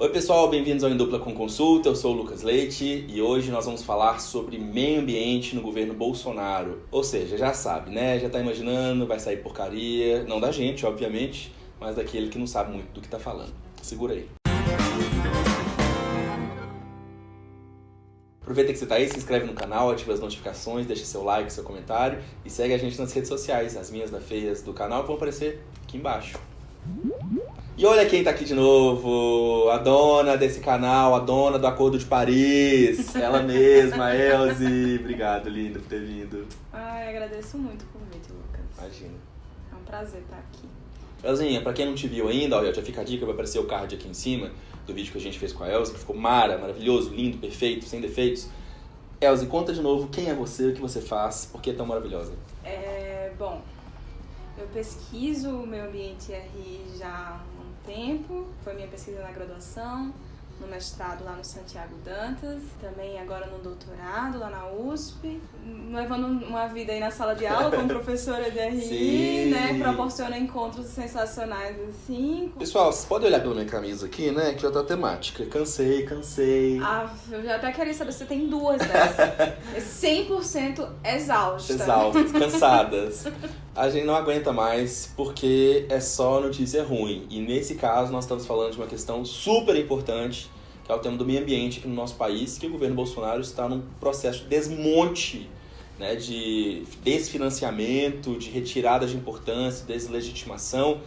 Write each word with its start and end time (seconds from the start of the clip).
Oi 0.00 0.08
pessoal, 0.08 0.48
bem-vindos 0.48 0.82
ao 0.82 0.88
Em 0.88 0.96
Dupla 0.96 1.18
com 1.18 1.34
Consulta, 1.34 1.90
eu 1.90 1.94
sou 1.94 2.14
o 2.14 2.16
Lucas 2.16 2.40
Leite 2.40 3.04
e 3.06 3.20
hoje 3.20 3.50
nós 3.50 3.66
vamos 3.66 3.82
falar 3.82 4.18
sobre 4.18 4.56
meio 4.56 4.98
ambiente 4.98 5.54
no 5.54 5.60
governo 5.60 5.92
Bolsonaro. 5.92 6.80
Ou 6.90 7.04
seja, 7.04 7.36
já 7.36 7.52
sabe, 7.52 7.90
né? 7.90 8.18
Já 8.18 8.30
tá 8.30 8.40
imaginando, 8.40 9.06
vai 9.06 9.20
sair 9.20 9.42
porcaria, 9.42 10.24
não 10.24 10.40
da 10.40 10.50
gente, 10.50 10.86
obviamente, 10.86 11.52
mas 11.78 11.96
daquele 11.96 12.30
que 12.30 12.38
não 12.38 12.46
sabe 12.46 12.72
muito 12.72 12.90
do 12.92 13.02
que 13.02 13.08
tá 13.08 13.18
falando. 13.18 13.52
Segura 13.82 14.14
aí. 14.14 14.26
Aproveita 18.40 18.72
que 18.72 18.78
você 18.78 18.86
tá 18.86 18.94
aí, 18.94 19.06
se 19.06 19.18
inscreve 19.18 19.44
no 19.44 19.52
canal, 19.52 19.90
ativa 19.90 20.14
as 20.14 20.20
notificações, 20.20 20.86
deixa 20.86 21.04
seu 21.04 21.22
like, 21.22 21.52
seu 21.52 21.62
comentário 21.62 22.22
e 22.42 22.48
segue 22.48 22.72
a 22.72 22.78
gente 22.78 22.98
nas 22.98 23.12
redes 23.12 23.28
sociais. 23.28 23.76
As 23.76 23.90
minhas 23.90 24.10
da 24.10 24.18
Feias 24.18 24.62
do 24.62 24.72
canal 24.72 25.04
vão 25.04 25.16
aparecer 25.16 25.60
aqui 25.84 25.98
embaixo. 25.98 26.38
E 27.76 27.86
olha 27.86 28.04
quem 28.04 28.22
tá 28.22 28.30
aqui 28.30 28.44
de 28.44 28.54
novo, 28.54 29.70
a 29.70 29.78
dona 29.78 30.36
desse 30.36 30.60
canal, 30.60 31.14
a 31.14 31.20
dona 31.20 31.58
do 31.58 31.66
Acordo 31.66 31.98
de 31.98 32.04
Paris, 32.04 33.14
ela 33.16 33.42
mesma, 33.42 34.12
Elze. 34.14 34.98
Obrigado, 35.00 35.48
linda, 35.48 35.78
por 35.78 35.88
ter 35.88 36.00
vindo. 36.00 36.46
Ai, 36.72 37.08
agradeço 37.08 37.56
muito 37.56 37.82
o 37.84 37.86
convite, 37.86 38.30
Lucas. 38.30 38.60
Imagina. 38.78 39.18
É 39.72 39.74
um 39.74 39.84
prazer 39.84 40.20
estar 40.20 40.36
aqui. 40.36 40.68
Elzinha, 41.24 41.62
pra 41.62 41.72
quem 41.72 41.86
não 41.86 41.94
te 41.94 42.06
viu 42.06 42.28
ainda, 42.28 42.58
ó, 42.58 42.64
já 42.64 42.82
fica 42.82 43.00
a 43.00 43.04
dica, 43.04 43.24
vai 43.24 43.34
aparecer 43.34 43.58
o 43.58 43.64
card 43.64 43.94
aqui 43.94 44.08
em 44.08 44.14
cima 44.14 44.50
do 44.86 44.92
vídeo 44.94 45.12
que 45.12 45.18
a 45.18 45.20
gente 45.20 45.38
fez 45.38 45.52
com 45.52 45.64
a 45.64 45.70
Elze, 45.70 45.92
que 45.92 45.98
ficou 45.98 46.16
mara, 46.16 46.58
maravilhoso, 46.58 47.10
lindo, 47.14 47.38
perfeito, 47.38 47.86
sem 47.86 48.00
defeitos. 48.00 48.48
Elze, 49.20 49.46
conta 49.46 49.72
de 49.72 49.80
novo 49.80 50.08
quem 50.08 50.28
é 50.28 50.34
você, 50.34 50.68
o 50.68 50.74
que 50.74 50.80
você 50.80 51.00
faz, 51.00 51.46
por 51.46 51.60
que 51.60 51.70
é 51.70 51.72
tão 51.74 51.86
maravilhosa. 51.86 52.32
É, 52.64 53.32
bom, 53.38 53.62
eu 54.58 54.66
pesquiso 54.68 55.50
o 55.50 55.66
meio 55.66 55.86
ambiente 55.86 56.32
RI 56.32 56.80
já 56.98 57.08
há 57.08 57.40
um 57.60 57.69
tempo, 57.94 58.46
foi 58.62 58.74
minha 58.74 58.86
pesquisa 58.86 59.20
na 59.20 59.32
graduação, 59.32 60.12
no 60.60 60.68
mestrado 60.68 61.24
lá 61.24 61.32
no 61.32 61.44
Santiago 61.44 61.94
Dantas, 62.04 62.62
também 62.80 63.18
agora 63.18 63.46
no 63.46 63.58
doutorado 63.58 64.38
lá 64.38 64.50
na 64.50 64.68
USP, 64.68 65.40
levando 65.90 66.26
uma 66.46 66.66
vida 66.66 66.92
aí 66.92 67.00
na 67.00 67.10
sala 67.10 67.34
de 67.34 67.46
aula 67.46 67.70
como 67.70 67.88
professora 67.88 68.50
de 68.50 68.60
RI, 68.60 68.82
Sim. 68.82 69.50
né? 69.50 69.78
Proporciona 69.82 70.38
encontros 70.38 70.86
sensacionais 70.86 71.76
assim. 71.88 72.52
Pessoal, 72.58 72.92
vocês 72.92 73.06
podem 73.06 73.28
olhar 73.28 73.40
pela 73.40 73.54
minha 73.54 73.66
camisa 73.66 74.06
aqui, 74.06 74.30
né, 74.30 74.52
que 74.52 74.62
já 74.62 74.70
tá 74.70 74.84
temática. 74.84 75.46
Cansei, 75.46 76.04
cansei. 76.04 76.78
Ah, 76.82 77.10
eu 77.30 77.42
já 77.42 77.56
até 77.56 77.72
queria 77.72 77.94
saber 77.94 78.12
se 78.12 78.18
você 78.18 78.26
tem 78.26 78.46
duas 78.46 78.78
dessas. 78.78 79.60
É 79.74 79.80
100% 79.80 80.88
exausta. 81.04 81.72
Exaustas, 81.72 82.32
cansadas. 82.32 83.24
A 83.74 83.88
gente 83.88 84.04
não 84.04 84.16
aguenta 84.16 84.52
mais 84.52 85.12
porque 85.16 85.86
é 85.88 86.00
só 86.00 86.40
notícia 86.40 86.82
ruim. 86.82 87.26
E 87.30 87.40
nesse 87.40 87.76
caso 87.76 88.10
nós 88.10 88.24
estamos 88.24 88.44
falando 88.44 88.72
de 88.72 88.78
uma 88.78 88.86
questão 88.88 89.24
super 89.24 89.76
importante, 89.76 90.50
que 90.84 90.90
é 90.90 90.94
o 90.94 90.98
tema 90.98 91.16
do 91.16 91.24
meio 91.24 91.40
ambiente 91.40 91.78
aqui 91.78 91.86
no 91.86 91.94
nosso 91.94 92.16
país, 92.16 92.58
que 92.58 92.66
o 92.66 92.70
governo 92.70 92.96
Bolsonaro 92.96 93.40
está 93.40 93.68
num 93.68 93.80
processo 94.00 94.40
de 94.40 94.46
desmonte, 94.46 95.48
né, 96.00 96.16
de 96.16 96.82
desfinanciamento, 97.04 98.36
de 98.36 98.50
retirada 98.50 99.06
de 99.06 99.16
importância, 99.16 99.86
deslegitimação, 99.86 101.00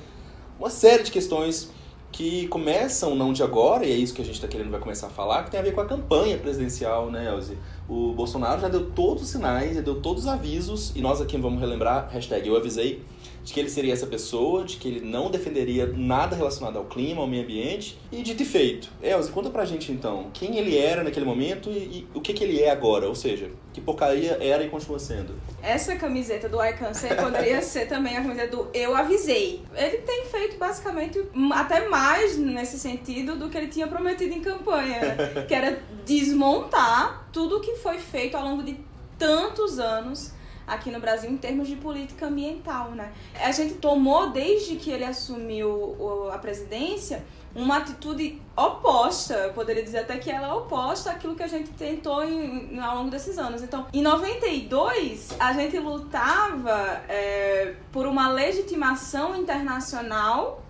uma 0.58 0.70
série 0.70 1.04
de 1.04 1.12
questões 1.12 1.70
que 2.14 2.48
começam 2.48 3.16
não 3.16 3.34
de 3.34 3.42
agora, 3.42 3.86
e 3.86 3.92
é 3.92 3.96
isso 3.96 4.14
que 4.14 4.22
a 4.22 4.26
gente 4.26 4.36
está 4.36 4.48
querendo 4.48 4.70
vai 4.70 4.80
começar 4.80 5.08
a 5.08 5.10
falar, 5.10 5.44
que 5.44 5.52
tem 5.52 5.60
a 5.60 5.64
ver 5.64 5.74
com 5.74 5.82
a 5.82 5.86
campanha 5.86 6.38
presidencial, 6.38 7.10
né, 7.10 7.28
Elze? 7.28 7.58
O 7.88 8.14
Bolsonaro 8.14 8.62
já 8.62 8.70
deu 8.70 8.90
todos 8.92 9.24
os 9.24 9.30
sinais, 9.30 9.76
já 9.76 9.82
deu 9.82 10.02
todos 10.02 10.24
os 10.24 10.30
avisos, 10.30 10.94
e 10.96 11.02
nós 11.02 11.20
aqui 11.20 11.38
vamos 11.38 11.60
relembrar, 11.60 12.10
hashtag 12.12 12.48
eu 12.48 12.56
avisei, 12.56 13.04
de 13.44 13.54
que 13.54 13.60
ele 13.60 13.70
seria 13.70 13.92
essa 13.92 14.08
pessoa, 14.08 14.64
de 14.64 14.78
que 14.78 14.88
ele 14.88 15.02
não 15.02 15.30
defenderia 15.30 15.86
nada 15.86 16.36
relacionado 16.36 16.78
ao 16.78 16.86
clima, 16.86 17.22
ao 17.22 17.28
meio 17.28 17.44
ambiente, 17.44 17.98
e 18.12 18.22
dito 18.22 18.42
e 18.42 18.46
feito. 18.46 18.90
Elze, 19.02 19.30
conta 19.32 19.50
pra 19.50 19.66
gente 19.66 19.92
então, 19.92 20.30
quem 20.34 20.58
ele 20.58 20.78
era 20.78 21.04
naquele 21.04 21.26
momento 21.26 21.70
e, 21.70 21.74
e 21.74 22.08
o 22.14 22.22
que, 22.22 22.34
que 22.34 22.44
ele 22.44 22.62
é 22.62 22.72
agora, 22.72 23.08
ou 23.08 23.16
seja, 23.16 23.52
que 23.74 23.82
porcaria 23.82 24.38
era 24.40 24.64
e 24.64 24.70
continua 24.70 25.00
sendo. 25.00 25.34
Essa 25.62 25.96
camiseta 25.96 26.48
do 26.48 26.64
I 26.64 26.74
Cansei 26.74 27.14
poderia 27.16 27.60
ser 27.64 27.88
também 27.88 28.16
a 28.16 28.22
camiseta 28.22 28.56
do 28.56 28.68
Eu 28.74 28.96
Avisei. 28.96 29.62
Ele 29.76 29.98
tem 29.98 30.26
feito 30.26 30.58
basicamente 30.58 31.22
até 31.52 31.90
mais 31.90 32.38
nesse 32.38 32.80
sentido 32.80 33.36
do 33.36 33.50
que 33.50 33.58
ele 33.58 33.68
tinha 33.68 33.88
prometido 33.88 34.34
em 34.34 34.42
campanha, 34.42 35.00
né? 35.02 35.46
que 35.48 35.54
era 35.54 35.82
desmontar 36.06 37.28
tudo 37.32 37.58
o 37.58 37.62
que 37.62 37.76
foi 37.76 37.98
feito 37.98 38.36
ao 38.36 38.44
longo 38.44 38.64
de 38.64 38.80
tantos 39.18 39.80
anos 39.80 40.32
aqui 40.66 40.90
no 40.90 41.00
Brasil 41.00 41.30
em 41.30 41.38
termos 41.38 41.68
de 41.68 41.76
política 41.76 42.28
ambiental, 42.28 42.92
né? 42.92 43.12
A 43.42 43.52
gente 43.52 43.74
tomou 43.76 44.30
desde 44.30 44.76
que 44.78 44.90
ele 44.90 45.04
assumiu 45.04 46.30
a 46.32 46.38
presidência 46.38 47.24
uma 47.56 47.78
atitude 47.78 48.42
oposta, 48.58 49.34
eu 49.36 49.54
poderia 49.54 49.84
dizer 49.84 50.00
até 50.00 50.18
que 50.18 50.32
ela 50.32 50.48
é 50.48 50.54
oposta 50.54 51.12
àquilo 51.12 51.36
que 51.36 51.44
a 51.44 51.48
gente 51.48 51.70
tentou 51.72 52.24
em- 52.24 52.80
ao 52.80 52.98
longo 52.98 53.12
desses 53.12 53.38
anos. 53.38 53.62
Então, 53.62 53.86
em 53.94 54.02
92, 54.02 55.30
a 55.40 55.54
gente 55.54 55.78
lutava 55.78 57.02
é, 57.08 57.76
por 57.92 58.08
uma 58.08 58.30
legitimação 58.30 59.36
internacional 59.36 60.64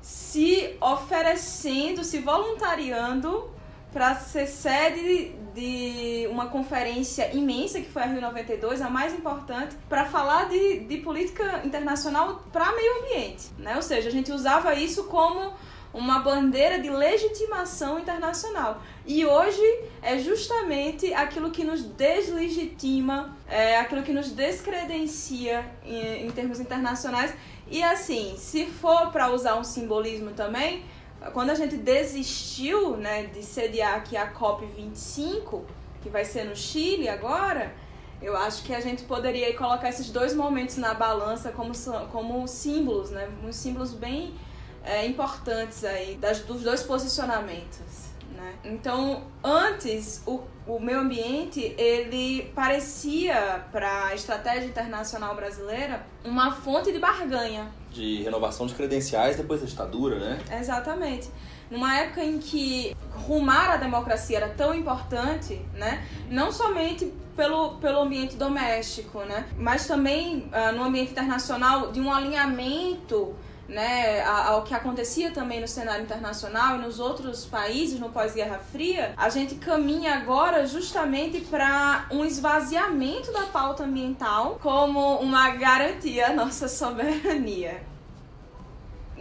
se 0.00 0.74
oferecendo, 0.80 2.02
se 2.02 2.18
voluntariando 2.20 3.50
para 3.92 4.14
ser 4.16 4.46
sede 4.46 5.32
de 5.54 6.26
uma 6.30 6.48
conferência 6.48 7.34
imensa 7.34 7.80
que 7.80 7.90
foi 7.90 8.02
a 8.02 8.06
Rio 8.06 8.20
92, 8.20 8.80
a 8.80 8.88
mais 8.88 9.12
importante, 9.12 9.76
para 9.88 10.06
falar 10.06 10.48
de, 10.48 10.80
de 10.80 10.96
política 10.98 11.60
internacional 11.64 12.42
para 12.50 12.72
meio 12.72 13.00
ambiente. 13.00 13.50
Né? 13.58 13.76
Ou 13.76 13.82
seja, 13.82 14.08
a 14.08 14.12
gente 14.12 14.32
usava 14.32 14.74
isso 14.74 15.04
como 15.04 15.52
uma 15.92 16.20
bandeira 16.20 16.78
de 16.78 16.88
legitimação 16.88 17.98
internacional. 17.98 18.82
E 19.06 19.26
hoje 19.26 19.62
é 20.00 20.18
justamente 20.18 21.12
aquilo 21.12 21.50
que 21.50 21.64
nos 21.64 21.82
deslegitima, 21.82 23.36
é 23.46 23.78
aquilo 23.78 24.02
que 24.02 24.12
nos 24.12 24.30
descredencia 24.30 25.66
em, 25.84 26.26
em 26.26 26.30
termos 26.30 26.60
internacionais. 26.60 27.34
E 27.70 27.82
assim, 27.82 28.36
se 28.38 28.66
for 28.66 29.10
para 29.12 29.30
usar 29.30 29.56
um 29.56 29.64
simbolismo 29.64 30.30
também, 30.30 30.82
quando 31.32 31.50
a 31.50 31.54
gente 31.54 31.76
desistiu 31.76 32.96
né, 32.96 33.24
de 33.26 33.42
sediar 33.42 33.96
aqui 33.96 34.16
a 34.16 34.32
COP25, 34.32 35.62
que 36.02 36.08
vai 36.08 36.24
ser 36.24 36.44
no 36.44 36.56
Chile 36.56 37.08
agora, 37.08 37.72
eu 38.20 38.36
acho 38.36 38.62
que 38.62 38.74
a 38.74 38.80
gente 38.80 39.02
poderia 39.04 39.56
colocar 39.56 39.88
esses 39.88 40.10
dois 40.10 40.34
momentos 40.34 40.76
na 40.76 40.94
balança 40.94 41.50
como, 41.50 41.72
como 42.10 42.46
símbolos, 42.46 43.10
né? 43.10 43.28
Uns 43.44 43.56
símbolos 43.56 43.92
bem 43.92 44.34
é, 44.84 45.06
importantes 45.06 45.84
aí 45.84 46.14
das, 46.16 46.40
dos 46.40 46.62
dois 46.62 46.82
posicionamentos. 46.82 48.01
Né? 48.42 48.54
Então, 48.64 49.22
antes, 49.42 50.22
o, 50.26 50.40
o 50.66 50.80
meio 50.80 50.98
ambiente, 50.98 51.74
ele 51.78 52.50
parecia 52.54 53.64
para 53.70 54.06
a 54.06 54.14
estratégia 54.14 54.66
internacional 54.66 55.36
brasileira 55.36 56.04
uma 56.24 56.50
fonte 56.50 56.90
de 56.90 56.98
barganha. 56.98 57.70
De 57.90 58.22
renovação 58.22 58.66
de 58.66 58.74
credenciais 58.74 59.36
depois 59.36 59.60
da 59.60 59.66
ditadura, 59.66 60.18
né? 60.18 60.40
Exatamente. 60.58 61.30
Numa 61.70 61.96
época 61.96 62.24
em 62.24 62.38
que 62.38 62.96
rumar 63.12 63.70
a 63.70 63.76
democracia 63.76 64.38
era 64.38 64.48
tão 64.48 64.74
importante, 64.74 65.60
né? 65.74 66.04
Não 66.28 66.50
somente 66.50 67.12
pelo, 67.36 67.76
pelo 67.76 68.00
ambiente 68.00 68.36
doméstico, 68.36 69.20
né? 69.20 69.46
Mas 69.56 69.86
também 69.86 70.48
ah, 70.52 70.72
no 70.72 70.82
ambiente 70.82 71.12
internacional 71.12 71.92
de 71.92 72.00
um 72.00 72.12
alinhamento 72.12 73.34
né, 73.72 74.22
ao 74.22 74.62
que 74.62 74.74
acontecia 74.74 75.30
também 75.30 75.60
no 75.60 75.66
cenário 75.66 76.04
internacional 76.04 76.76
e 76.76 76.82
nos 76.82 77.00
outros 77.00 77.44
países 77.44 77.98
no 77.98 78.10
pós-Guerra 78.10 78.60
Fria, 78.70 79.14
a 79.16 79.28
gente 79.28 79.54
caminha 79.56 80.14
agora 80.14 80.66
justamente 80.66 81.40
para 81.40 82.06
um 82.10 82.24
esvaziamento 82.24 83.32
da 83.32 83.46
pauta 83.46 83.84
ambiental 83.84 84.58
como 84.62 85.16
uma 85.16 85.50
garantia 85.50 86.28
à 86.28 86.32
nossa 86.32 86.68
soberania 86.68 87.91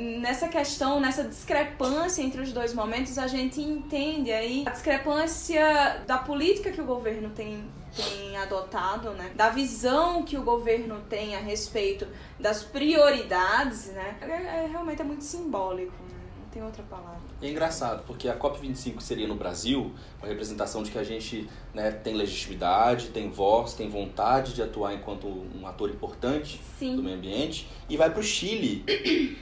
nessa 0.01 0.47
questão, 0.47 1.00
nessa 1.00 1.23
discrepância 1.23 2.22
entre 2.22 2.41
os 2.41 2.51
dois 2.51 2.73
momentos, 2.73 3.17
a 3.17 3.28
gente 3.28 3.62
entende 3.62 4.31
aí 4.31 4.64
a 4.67 4.72
discrepância 4.72 6.03
da 6.08 6.17
política 6.17 6.72
que 6.72 6.81
o 6.81 6.85
governo 6.85 7.29
tem, 7.29 7.64
tem 7.96 8.35
adotado, 8.37 9.11
né? 9.11 9.31
Da 9.35 9.49
visão 9.49 10.23
que 10.23 10.37
o 10.37 10.41
governo 10.43 11.02
tem 11.09 11.35
a 11.35 11.40
respeito 11.40 12.08
das 12.40 12.64
prioridades, 12.64 13.87
né? 13.87 14.17
É, 14.22 14.64
é- 14.64 14.67
realmente 14.70 15.02
é 15.02 15.05
muito 15.05 15.23
simbólico, 15.23 15.93
né? 16.03 16.20
Não 16.41 16.49
tem 16.49 16.64
outra 16.64 16.84
palavra. 16.84 17.30
É 17.41 17.49
engraçado, 17.49 18.03
porque 18.05 18.29
a 18.29 18.38
COP25 18.38 19.02
seria 19.02 19.28
no 19.28 19.35
Brasil 19.35 19.91
uma 20.20 20.28
representação 20.28 20.84
de 20.84 20.91
que 20.91 20.97
a 20.97 21.03
gente 21.03 21.49
né, 21.73 21.91
tem 21.91 22.14
legitimidade, 22.14 23.08
tem 23.08 23.29
voz, 23.29 23.73
tem 23.73 23.90
vontade 23.90 24.53
de 24.53 24.61
atuar 24.61 24.93
enquanto 24.93 25.28
um 25.28 25.66
ator 25.66 25.90
importante 25.90 26.58
do 26.58 26.79
Sim. 26.79 27.02
meio 27.02 27.17
ambiente, 27.17 27.67
e 27.90 27.97
vai 27.97 28.09
para 28.09 28.20
o 28.20 28.23
Chile, 28.23 28.84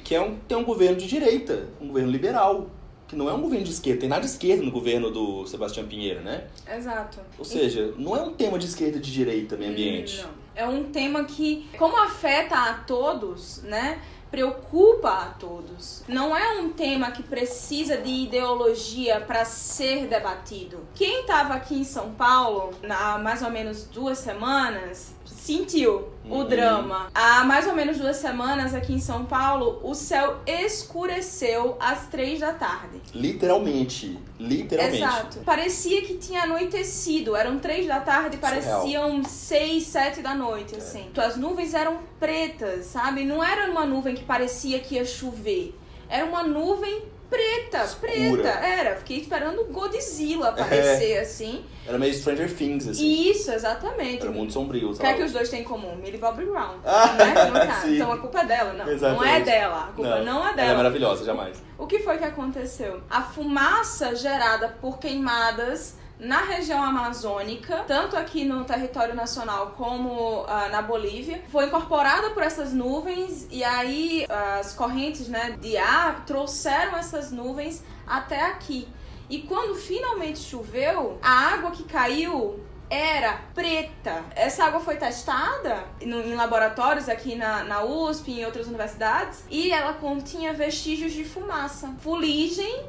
que 0.04 0.16
é 0.16 0.22
um, 0.22 0.38
tem 0.38 0.58
um 0.58 0.64
governo 0.64 0.98
de 0.98 1.08
direita, 1.08 1.68
um 1.82 1.88
governo 1.88 2.10
liberal, 2.10 2.70
que 3.10 3.16
não 3.16 3.28
é 3.28 3.34
um 3.34 3.42
governo 3.42 3.66
de 3.66 3.72
esquerda, 3.72 4.02
tem 4.02 4.10
nada 4.10 4.22
de 4.22 4.28
esquerda 4.28 4.64
no 4.64 4.72
governo 4.72 5.10
do 5.10 5.46
Sebastião 5.48 5.86
Pinheiro, 5.88 6.22
né? 6.22 6.46
Exato. 6.72 7.20
Ou 7.40 7.44
seja, 7.44 7.92
não 7.98 8.16
é 8.16 8.22
um 8.22 8.34
tema 8.34 8.60
de 8.60 8.68
esquerda 8.68 8.98
e 8.98 9.02
de 9.02 9.12
direita, 9.12 9.58
meio 9.58 9.72
ambiente. 9.72 10.22
Não. 10.22 10.40
É 10.56 10.68
um 10.68 10.84
tema 10.92 11.24
que, 11.24 11.68
como 11.78 11.98
afeta 11.98 12.56
a 12.56 12.74
todos, 12.74 13.64
né? 13.64 14.02
Preocupa 14.30 15.10
a 15.10 15.26
todos. 15.26 16.04
Não 16.08 16.36
é 16.36 16.60
um 16.60 16.70
tema 16.70 17.12
que 17.12 17.24
precisa 17.24 17.98
de 17.98 18.10
ideologia 18.10 19.20
para 19.22 19.46
ser 19.46 20.08
debatido. 20.08 20.86
Quem 20.96 21.22
estava 21.22 21.56
aqui 21.56 21.80
em 21.80 21.84
São 21.84 22.12
Paulo 22.14 22.72
há 22.90 23.18
mais 23.18 23.42
ou 23.42 23.50
menos 23.50 23.86
duas 23.86 24.20
semanas 24.20 25.16
sentiu 25.26 26.10
o 26.30 26.44
drama. 26.44 27.10
Há 27.14 27.44
mais 27.44 27.68
ou 27.68 27.76
menos 27.76 27.98
duas 27.98 28.18
semanas 28.18 28.74
aqui 28.74 28.94
em 28.94 29.00
São 29.00 29.26
Paulo, 29.26 29.80
o 29.84 29.94
céu 29.94 30.38
escureceu 30.46 31.76
às 31.80 32.08
três 32.08 32.40
da 32.40 32.54
tarde. 32.54 33.02
Literalmente. 33.14 34.18
Literalmente. 34.40 34.98
Exato. 34.98 35.40
Parecia 35.40 36.02
que 36.02 36.18
tinha 36.18 36.44
anoitecido. 36.44 37.36
Eram 37.36 37.60
três 37.60 37.88
da 37.88 38.00
tarde, 38.00 38.38
pareciam 38.38 39.24
seis, 39.24 39.84
sete 39.84 40.22
da 40.22 40.34
noite, 40.34 40.76
assim. 40.76 41.08
Então, 41.12 41.24
As 41.26 41.36
nuvens 41.36 41.74
eram 41.74 42.00
pretas, 42.20 42.86
sabe? 42.86 43.24
Não 43.24 43.44
era 43.44 43.70
uma 43.70 43.86
nuvem 43.86 44.16
que 44.16 44.24
parecia 44.24 44.80
que 44.80 44.96
ia 44.96 45.06
chover. 45.06 45.76
Era 46.10 46.26
uma 46.26 46.44
nuvem 46.44 47.04
preta, 47.30 47.84
Escura. 47.84 48.12
preta. 48.12 48.50
Era. 48.50 48.96
Fiquei 48.96 49.18
esperando 49.18 49.62
o 49.62 49.66
Godzilla 49.66 50.50
aparecer, 50.50 51.20
assim. 51.20 51.64
Era 51.88 51.98
meio 51.98 52.14
Stranger 52.14 52.54
Things, 52.54 52.88
assim. 52.88 53.30
Isso, 53.30 53.52
exatamente. 53.52 54.22
Era 54.22 54.32
muito 54.32 54.54
sombrio, 54.54 54.92
O 54.92 54.98
que 54.98 55.06
é 55.06 55.14
que 55.14 55.24
os 55.24 55.32
dois 55.32 55.50
têm 55.50 55.62
em 55.62 55.64
comum? 55.64 55.96
Millie 55.96 56.18
Bobby 56.20 56.46
Brown. 56.46 56.76
Ah, 56.86 57.14
né? 57.54 57.80
Sim. 57.82 57.96
Então 57.96 58.12
a 58.12 58.18
culpa 58.18 58.40
é 58.42 58.46
dela. 58.46 58.74
Não, 58.74 58.86
não 58.86 58.92
é 58.92 58.96
Exatamente. 58.96 59.46
dela. 59.46 59.80
A 59.90 59.94
culpa 59.94 60.20
não, 60.22 60.40
é 60.40 60.42
Ela 60.42 60.52
é 60.52 60.56
dela. 60.56 60.78
maravilhosa, 60.78 61.26
jamais. 61.26 61.62
O 61.78 61.86
que 61.88 62.00
foi 62.00 62.18
que 62.18 62.26
aconteceu? 62.26 63.02
A 63.10 63.22
fumaça 63.22 64.16
gerada 64.16 64.70
por 64.82 65.00
queimadas 65.00 65.96
na 66.20 66.42
região 66.44 66.84
amazônica, 66.84 67.86
tanto 67.88 68.18
aqui 68.18 68.44
no 68.44 68.66
território 68.66 69.16
nacional 69.16 69.74
como 69.78 70.44
ah, 70.48 70.68
na 70.70 70.82
Bolívia, 70.82 71.42
foi 71.50 71.68
incorporada 71.68 72.32
por 72.32 72.44
essas 72.44 72.74
nuvens 72.74 73.48
e 73.50 73.64
aí 73.64 74.26
as 74.60 74.74
correntes 74.74 75.30
né, 75.30 75.58
de 75.60 75.78
ar 75.78 76.26
trouxeram 76.26 76.98
essas 76.98 77.32
nuvens 77.32 77.84
até 78.06 78.42
aqui. 78.42 78.88
E 79.30 79.44
quando 79.44 79.76
finalmente 79.76 80.40
choveu, 80.40 81.18
a 81.22 81.54
água 81.54 81.72
que 81.72 81.84
caiu 81.84 82.60
era 82.90 83.40
preta. 83.54 84.24
Essa 84.36 84.66
água 84.66 84.80
foi 84.80 84.98
testada 84.98 85.86
em 86.02 86.34
laboratórios 86.34 87.08
aqui 87.08 87.36
na, 87.36 87.64
na 87.64 87.84
USP 87.84 88.32
e 88.32 88.42
em 88.42 88.46
outras 88.46 88.68
universidades 88.68 89.44
e 89.50 89.72
ela 89.72 89.94
continha 89.94 90.54
vestígios 90.54 91.14
de 91.14 91.24
fumaça, 91.24 91.94
fuligem 92.00 92.84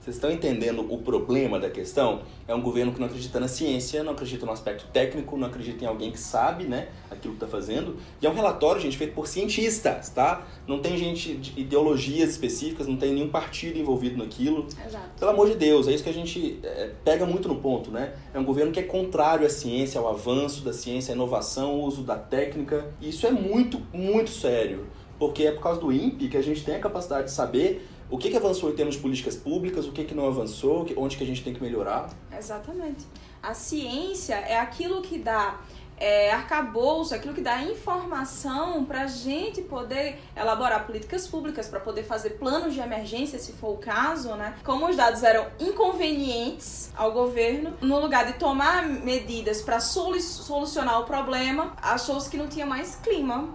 Vocês 0.07 0.15
estão 0.15 0.31
entendendo 0.31 0.87
o 0.89 0.99
problema 0.99 1.59
da 1.59 1.69
questão? 1.69 2.21
É 2.47 2.55
um 2.55 2.61
governo 2.61 2.93
que 2.93 2.99
não 3.01 3.07
acredita 3.07 3.41
na 3.41 3.47
ciência, 3.49 4.05
não 4.05 4.13
acredita 4.13 4.45
no 4.45 4.53
aspecto 4.53 4.85
técnico, 4.93 5.35
não 5.35 5.47
acredita 5.47 5.83
em 5.83 5.87
alguém 5.87 6.11
que 6.11 6.17
sabe, 6.17 6.63
né, 6.63 6.87
aquilo 7.11 7.33
que 7.33 7.43
está 7.43 7.45
fazendo. 7.45 7.97
E 8.21 8.25
é 8.25 8.29
um 8.29 8.33
relatório, 8.33 8.79
gente, 8.79 8.97
feito 8.97 9.13
por 9.13 9.27
cientistas, 9.27 10.07
tá? 10.07 10.47
Não 10.65 10.79
tem 10.79 10.95
gente 10.95 11.35
de 11.35 11.59
ideologias 11.59 12.29
específicas, 12.29 12.87
não 12.87 12.95
tem 12.95 13.13
nenhum 13.13 13.27
partido 13.27 13.77
envolvido 13.77 14.17
naquilo. 14.17 14.65
Exato. 14.85 15.09
Pelo 15.19 15.31
amor 15.31 15.49
de 15.49 15.55
Deus, 15.55 15.89
é 15.89 15.91
isso 15.91 16.05
que 16.05 16.09
a 16.09 16.13
gente 16.13 16.57
é, 16.63 16.91
pega 17.03 17.25
muito 17.25 17.49
no 17.49 17.57
ponto, 17.57 17.91
né? 17.91 18.13
É 18.33 18.39
um 18.39 18.45
governo 18.45 18.71
que 18.71 18.79
é 18.79 18.83
contrário 18.83 19.45
à 19.45 19.49
ciência, 19.49 19.99
ao 19.99 20.07
avanço 20.07 20.63
da 20.63 20.71
ciência, 20.71 21.11
à 21.11 21.15
inovação, 21.15 21.71
ao 21.71 21.79
uso 21.81 22.03
da 22.03 22.15
técnica. 22.15 22.93
E 23.01 23.09
isso 23.09 23.27
é 23.27 23.31
muito, 23.31 23.81
muito 23.91 24.29
sério. 24.29 24.87
Porque 25.19 25.43
é 25.43 25.51
por 25.51 25.63
causa 25.63 25.81
do 25.81 25.91
INPE 25.91 26.29
que 26.29 26.37
a 26.37 26.43
gente 26.43 26.63
tem 26.63 26.75
a 26.75 26.79
capacidade 26.79 27.25
de 27.25 27.31
saber 27.31 27.85
o 28.09 28.17
que, 28.17 28.29
que 28.29 28.37
avançou 28.37 28.69
em 28.69 28.75
termos 28.75 28.95
de 28.95 29.01
políticas 29.01 29.35
públicas, 29.35 29.85
o 29.85 29.91
que, 29.91 30.03
que 30.03 30.15
não 30.15 30.27
avançou, 30.27 30.87
onde 30.95 31.17
que 31.17 31.23
a 31.23 31.27
gente 31.27 31.43
tem 31.43 31.53
que 31.53 31.61
melhorar. 31.61 32.09
Exatamente. 32.37 33.05
A 33.41 33.53
ciência 33.53 34.35
é 34.35 34.57
aquilo 34.57 35.01
que 35.01 35.17
dá 35.17 35.59
é, 35.97 36.31
arcabouço, 36.31 37.13
aquilo 37.13 37.33
que 37.33 37.41
dá 37.41 37.61
informação 37.63 38.85
para 38.85 39.03
a 39.03 39.07
gente 39.07 39.61
poder 39.61 40.19
elaborar 40.35 40.85
políticas 40.85 41.27
públicas, 41.27 41.67
para 41.67 41.79
poder 41.79 42.03
fazer 42.03 42.31
planos 42.31 42.73
de 42.73 42.79
emergência, 42.79 43.39
se 43.39 43.51
for 43.53 43.73
o 43.73 43.77
caso, 43.77 44.35
né? 44.35 44.55
Como 44.63 44.87
os 44.87 44.95
dados 44.95 45.23
eram 45.23 45.47
inconvenientes 45.59 46.91
ao 46.95 47.11
governo, 47.11 47.73
no 47.81 47.99
lugar 47.99 48.27
de 48.27 48.33
tomar 48.33 48.87
medidas 48.87 49.61
para 49.61 49.79
solu 49.79 50.21
solucionar 50.21 51.01
o 51.01 51.03
problema, 51.03 51.73
achou-se 51.81 52.29
que 52.29 52.37
não 52.37 52.47
tinha 52.47 52.65
mais 52.65 52.95
clima 52.95 53.49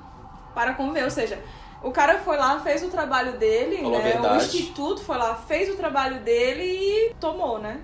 para 0.55 0.75
conviver. 0.75 1.05
Ou 1.05 1.11
seja, 1.11 1.43
o 1.83 1.91
cara 1.91 2.19
foi 2.21 2.37
lá, 2.37 2.61
fez 2.61 2.83
o 2.83 2.89
trabalho 2.89 3.39
dele, 3.39 3.79
Falou 3.79 3.97
a 3.99 4.03
né? 4.03 4.33
O 4.33 4.37
instituto 4.37 5.01
foi 5.03 5.17
lá, 5.19 5.35
fez 5.35 5.69
o 5.69 5.77
trabalho 5.77 6.21
dele 6.21 6.63
e 6.65 7.15
tomou, 7.21 7.59
né? 7.59 7.81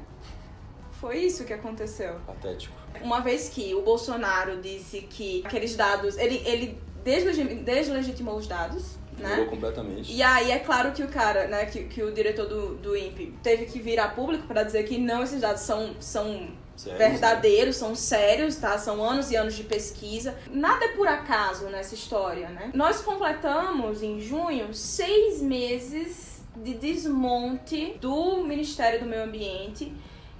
Foi 0.92 1.16
isso 1.18 1.44
que 1.44 1.52
aconteceu. 1.52 2.16
Patético. 2.26 2.74
Uma 3.02 3.20
vez 3.20 3.48
que 3.48 3.74
o 3.74 3.82
Bolsonaro 3.82 4.60
disse 4.60 5.02
que 5.02 5.42
aqueles 5.46 5.76
dados, 5.76 6.16
ele, 6.18 6.42
ele 6.44 6.80
deslegi- 7.04 7.44
deslegitimou 7.62 8.36
os 8.36 8.46
dados, 8.48 8.96
né? 9.16 9.30
Mudou 9.36 9.46
completamente. 9.46 10.12
E 10.12 10.22
aí 10.22 10.50
é 10.50 10.58
claro 10.58 10.92
que 10.92 11.02
o 11.02 11.08
cara, 11.08 11.46
né, 11.46 11.66
que, 11.66 11.84
que 11.84 12.02
o 12.02 12.12
diretor 12.12 12.46
do, 12.46 12.74
do 12.76 12.96
INPE 12.96 13.34
teve 13.42 13.66
que 13.66 13.78
vir 13.78 14.00
a 14.00 14.08
público 14.08 14.46
para 14.48 14.62
dizer 14.64 14.84
que 14.84 14.98
não, 14.98 15.22
esses 15.22 15.40
dados 15.40 15.62
são, 15.62 15.94
são 16.00 16.48
Sério, 16.78 16.96
verdadeiros, 16.96 17.74
são 17.74 17.96
sérios, 17.96 18.54
tá? 18.54 18.78
São 18.78 19.02
anos 19.02 19.32
e 19.32 19.36
anos 19.36 19.56
de 19.56 19.64
pesquisa. 19.64 20.36
Nada 20.48 20.84
é 20.84 20.88
por 20.88 21.08
acaso 21.08 21.64
nessa 21.66 21.96
história, 21.96 22.48
né? 22.50 22.70
Nós 22.72 23.00
completamos 23.00 24.00
em 24.00 24.20
junho 24.20 24.72
seis 24.72 25.42
meses 25.42 26.40
de 26.54 26.74
desmonte 26.74 27.96
do 28.00 28.44
Ministério 28.44 29.00
do 29.00 29.06
Meio 29.06 29.24
Ambiente 29.24 29.92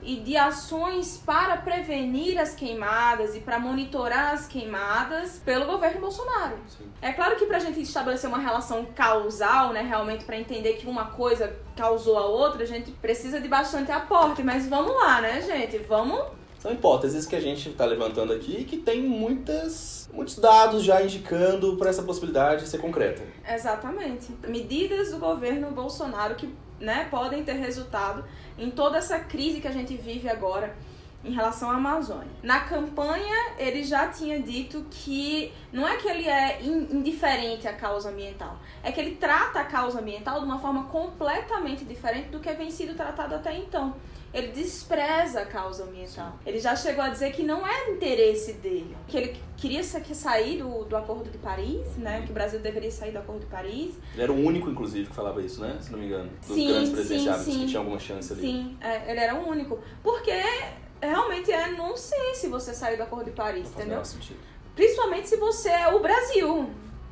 e 0.03 0.17
de 0.17 0.37
ações 0.37 1.21
para 1.25 1.57
prevenir 1.57 2.39
as 2.39 2.55
queimadas 2.55 3.35
e 3.35 3.41
para 3.41 3.59
monitorar 3.59 4.35
as 4.35 4.47
queimadas 4.47 5.41
pelo 5.45 5.67
governo 5.67 6.01
Bolsonaro. 6.01 6.57
Sim. 6.69 6.85
É 7.03 7.13
claro 7.13 7.37
que 7.37 7.47
pra 7.47 7.59
gente 7.59 7.81
estabelecer 7.81 8.29
uma 8.29 8.39
relação 8.39 8.87
causal, 8.95 9.73
né, 9.73 9.83
realmente 9.83 10.25
pra 10.25 10.39
entender 10.39 10.75
que 10.75 10.87
uma 10.87 11.07
coisa 11.07 11.57
causou 11.77 12.19
a 12.19 12.27
outra, 12.27 12.63
a 12.63 12.67
gente 12.67 12.91
precisa 12.93 13.41
de 13.41 13.49
bastante 13.49 13.91
aporte, 13.91 14.43
mas 14.43 14.69
vamos 14.69 14.95
lá, 14.95 15.21
né, 15.21 15.41
gente? 15.43 15.79
Vamos 15.79 16.23
São 16.59 16.73
hipóteses 16.73 17.25
que 17.27 17.37
a 17.37 17.41
gente 17.41 17.69
está 17.69 17.85
levantando 17.85 18.33
aqui 18.33 18.59
e 18.61 18.65
que 18.65 18.79
tem 18.79 19.03
muitas, 19.03 20.09
muitos 20.13 20.37
dados 20.37 20.83
já 20.83 21.01
indicando 21.03 21.77
para 21.77 21.91
essa 21.91 22.03
possibilidade 22.03 22.67
ser 22.69 22.79
concreta. 22.79 23.23
Exatamente. 23.49 24.33
Medidas 24.47 25.11
do 25.11 25.19
governo 25.19 25.71
Bolsonaro 25.71 26.35
que 26.35 26.53
né, 26.81 27.07
podem 27.11 27.43
ter 27.45 27.55
resultado 27.55 28.25
em 28.57 28.71
toda 28.71 28.99
essa 28.99 29.19
crise 29.19 29.61
que 29.61 29.69
a 29.69 29.73
gente 29.73 29.97
vive 29.97 30.29
agora 30.29 30.75
em 31.25 31.33
relação 31.33 31.69
à 31.71 31.75
Amazônia. 31.75 32.31
Na 32.43 32.61
campanha, 32.61 33.53
ele 33.59 33.83
já 33.83 34.07
tinha 34.09 34.41
dito 34.41 34.87
que 34.89 35.53
não 35.73 35.87
é 35.87 35.97
que 35.97 36.07
ele 36.09 36.29
é 36.29 36.63
in- 36.63 36.89
indiferente 36.93 37.67
à 37.67 37.73
causa 37.73 38.11
ambiental, 38.11 38.57
é 38.85 38.93
que 38.93 39.01
ele 39.01 39.17
trata 39.17 39.61
a 39.61 39.65
causa 39.65 40.01
ambiental 40.01 40.39
de 40.39 40.47
uma 40.47 40.61
forma 40.61 40.85
completamente 40.85 41.85
diferente 41.85 42.29
do 42.29 42.39
que 42.39 42.53
vem 42.53 42.71
sido 42.71 42.95
tratado 42.95 43.35
até 43.35 43.57
então. 43.57 43.97
Ele 44.33 44.49
despreza 44.49 45.41
a 45.41 45.47
causa 45.47 45.85
ambiental. 45.85 46.39
Ele 46.45 46.59
já 46.61 46.77
chegou 46.77 47.03
a 47.03 47.09
dizer 47.09 47.33
que 47.33 47.43
não 47.43 47.67
é 47.67 47.91
interesse 47.91 48.53
dele. 48.55 48.95
Que 49.07 49.17
ele 49.17 49.41
queria 49.57 49.83
sa- 49.83 50.01
que 50.01 50.15
sair 50.15 50.59
do, 50.59 50.85
do 50.85 50.97
Acordo 50.97 51.31
de 51.31 51.39
Paris, 51.39 51.97
né? 51.97 52.23
Que 52.25 52.31
o 52.31 52.35
Brasil 52.35 52.61
deveria 52.61 52.91
sair 52.91 53.11
do 53.13 53.19
Acordo 53.19 53.41
de 53.41 53.47
Paris. 53.47 53.95
Ele 54.13 54.23
era 54.23 54.33
o 54.33 54.37
único, 54.37 54.69
inclusive, 54.71 55.09
que 55.09 55.15
falava 55.15 55.41
isso, 55.41 55.61
né? 55.63 55.79
Se 55.81 55.91
não 55.91 55.99
me 55.99 56.07
engano. 56.07 56.31
Dos 56.47 56.55
Sim, 56.57 56.69
grandes 56.69 56.89
sim, 56.91 56.95
presidenciáveis 56.95 57.45
sim. 57.45 57.61
que 57.61 57.67
tinha 57.67 57.79
alguma 57.81 57.99
chance 57.99 58.33
ali. 58.33 58.43
Sim, 58.43 58.77
é, 58.81 59.11
ele 59.11 59.21
era 59.21 59.35
o 59.35 59.49
único. 59.49 59.79
Porque 60.03 60.33
realmente 61.01 61.51
é 61.51 61.69
nonsense 61.73 62.49
você 62.49 62.75
sair 62.75 62.97
do 62.97 63.05
Acordo 63.05 63.27
de 63.27 63.31
Paris, 63.33 63.65
Não 63.65 63.65
faz 63.65 63.75
entendeu? 63.77 63.91
menor 63.93 64.05
sentido. 64.05 64.39
Principalmente 64.75 65.29
se 65.29 65.37
você 65.37 65.71
é 65.71 65.89
o 65.89 66.01
Brasil. 66.01 66.71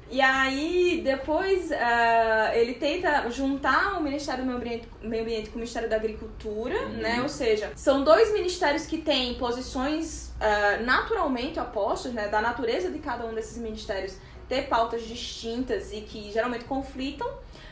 E 0.09 0.21
aí, 0.21 1.01
depois, 1.03 1.73
ah, 1.73 2.51
ele 2.55 2.75
tenta 2.75 3.29
juntar 3.31 3.99
o 3.99 4.03
Ministério 4.03 4.45
do 4.45 4.47
Meio 4.47 4.59
Ambiente, 4.59 4.89
Meio 5.03 5.23
Ambiente 5.25 5.49
com 5.51 5.57
o 5.57 5.59
Ministério 5.59 5.89
da 5.89 5.97
Agricultura, 5.97 6.77
Uhum. 6.83 6.93
né? 6.99 7.21
Ou 7.23 7.29
seja, 7.29 7.73
são 7.75 8.05
dois 8.05 8.33
ministérios 8.33 8.87
que 8.87 8.99
têm 8.99 9.35
posições 9.35 10.33
ah, 10.41 10.79
naturalmente 10.83 11.59
opostas, 11.59 12.13
né? 12.13 12.29
Da 12.29 12.41
natureza 12.41 12.91
de 12.91 13.01
cada 13.01 13.27
um 13.27 13.35
desses 13.35 13.59
ministérios 13.59 14.17
ter 14.49 14.69
pautas 14.69 15.03
distintas 15.03 15.93
e 15.93 16.03
que 16.03 16.31
geralmente 16.31 16.65
conflitam. 16.67 17.29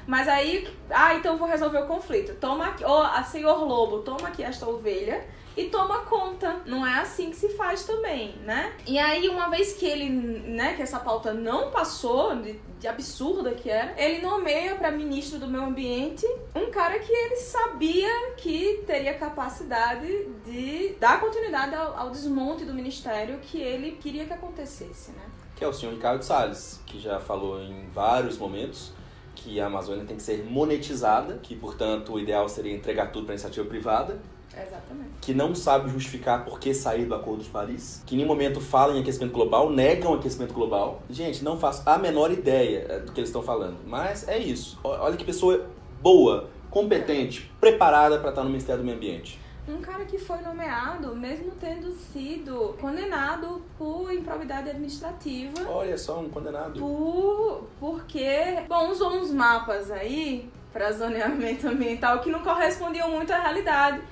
Mas 0.07 0.27
aí, 0.29 0.69
ah, 0.91 1.15
então 1.15 1.37
vou 1.37 1.47
resolver 1.47 1.79
o 1.79 1.87
conflito. 1.87 2.35
Toma 2.35 2.67
aqui, 2.67 2.85
ó, 2.85 3.03
a 3.05 3.23
senhor 3.23 3.63
Lobo, 3.65 4.01
toma 4.01 4.27
aqui 4.29 4.43
esta 4.43 4.67
ovelha 4.69 5.25
e 5.57 5.65
toma 5.65 6.01
conta. 6.01 6.63
Não 6.67 6.87
é 6.87 6.99
assim 7.01 7.31
que 7.31 7.37
se 7.37 7.51
faz 7.51 7.85
também, 7.85 8.35
né? 8.45 8.73
E 8.87 8.99
aí, 8.99 9.29
uma 9.29 9.49
vez 9.49 9.75
que 9.75 9.87
ele, 9.87 10.09
né, 10.09 10.75
que 10.75 10.83
essa 10.83 10.99
pauta 10.99 11.33
não 11.33 11.71
passou, 11.71 12.37
de, 12.37 12.59
de 12.79 12.89
absurda 12.89 13.53
que 13.53 13.71
era, 13.71 13.95
ele 13.97 14.21
nomeia 14.21 14.75
para 14.75 14.91
ministro 14.91 15.39
do 15.39 15.47
meio 15.47 15.65
ambiente 15.65 16.27
um 16.55 16.71
cara 16.71 16.99
que 16.99 17.13
ele 17.13 17.37
sabia 17.37 18.33
que 18.37 18.83
teria 18.87 19.15
capacidade 19.15 20.07
de 20.45 20.97
dar 21.01 21.21
continuidade 21.21 21.75
ao, 21.75 21.97
ao 21.97 22.11
desmonte 22.11 22.65
do 22.65 22.75
ministério 22.75 23.39
que 23.41 23.59
ele 23.59 23.93
queria 23.93 24.25
que 24.25 24.33
acontecesse, 24.33 25.13
né? 25.13 25.25
Que 25.57 25.65
é 25.65 25.69
o 25.69 25.73
senhor 25.73 25.95
Ricardo 25.95 26.23
Salles, 26.23 26.81
que 26.85 26.99
já 26.99 27.21
falou 27.21 27.63
em 27.63 27.89
vários 27.91 28.37
momentos 28.37 28.93
que 29.35 29.61
a 29.61 29.67
Amazônia 29.67 30.05
tem 30.05 30.17
que 30.17 30.23
ser 30.23 30.45
monetizada, 30.45 31.39
que, 31.43 31.55
portanto, 31.55 32.15
o 32.15 32.21
ideal 32.21 32.49
seria 32.49 32.75
entregar 32.75 33.13
tudo 33.13 33.27
para 33.27 33.35
iniciativa 33.35 33.67
privada, 33.69 34.21
Exatamente. 34.57 35.11
que 35.21 35.33
não 35.35 35.55
sabe 35.55 35.91
justificar 35.91 36.45
por 36.45 36.59
que 36.61 36.75
sair 36.75 37.07
do 37.07 37.15
Acordo 37.15 37.43
de 37.43 37.49
Paris, 37.51 38.03
que 38.07 38.15
em 38.15 38.19
nenhum 38.19 38.29
momento 38.29 38.61
falam 38.61 38.97
em 38.97 39.01
aquecimento 39.01 39.33
global, 39.33 39.71
negam 39.71 40.13
o 40.13 40.15
aquecimento 40.17 40.53
global. 40.55 41.03
Gente, 41.11 41.43
não 41.43 41.59
faço 41.59 41.83
a 41.89 41.97
menor 41.99 42.31
ideia 42.31 42.87
eh, 42.89 42.99
do 43.01 43.13
que 43.13 43.21
eles 43.21 43.31
estão 43.31 43.43
falando, 43.43 43.77
mas 43.87 44.29
é 44.29 44.39
isso. 44.39 44.79
Olha 44.85 45.17
que 45.17 45.25
pessoa 45.25 45.67
boa, 46.03 46.49
competente, 46.71 47.51
preparada 47.61 48.19
para 48.19 48.31
estar 48.31 48.43
no 48.43 48.51
Ministério 48.51 48.83
do 48.83 48.85
Meio 48.85 48.97
Ambiente. 48.97 49.41
Um 49.67 49.79
cara 49.81 50.05
que 50.05 50.19
foi 50.19 50.43
nomeado, 50.43 51.17
mesmo 51.17 51.53
tendo 51.59 51.91
sido 51.93 52.77
condenado 52.79 53.63
por 53.79 54.13
improbidade 54.13 54.69
administrativa, 54.69 55.55
Olha 55.67 55.97
só, 55.97 56.21
um 56.21 56.29
condenado. 56.29 56.79
por 56.79 57.65
porque, 57.81 58.63
bom, 58.69 58.91
usou 58.91 59.13
uns 59.15 59.31
mapas 59.31 59.91
aí 59.91 60.51
para 60.71 60.93
zoneamento 60.93 61.67
ambiental 61.69 62.19
que 62.21 62.31
não 62.31 62.41
correspondiam 62.41 63.11
muito 63.11 63.33
à 63.33 63.39
realidade 63.41 64.03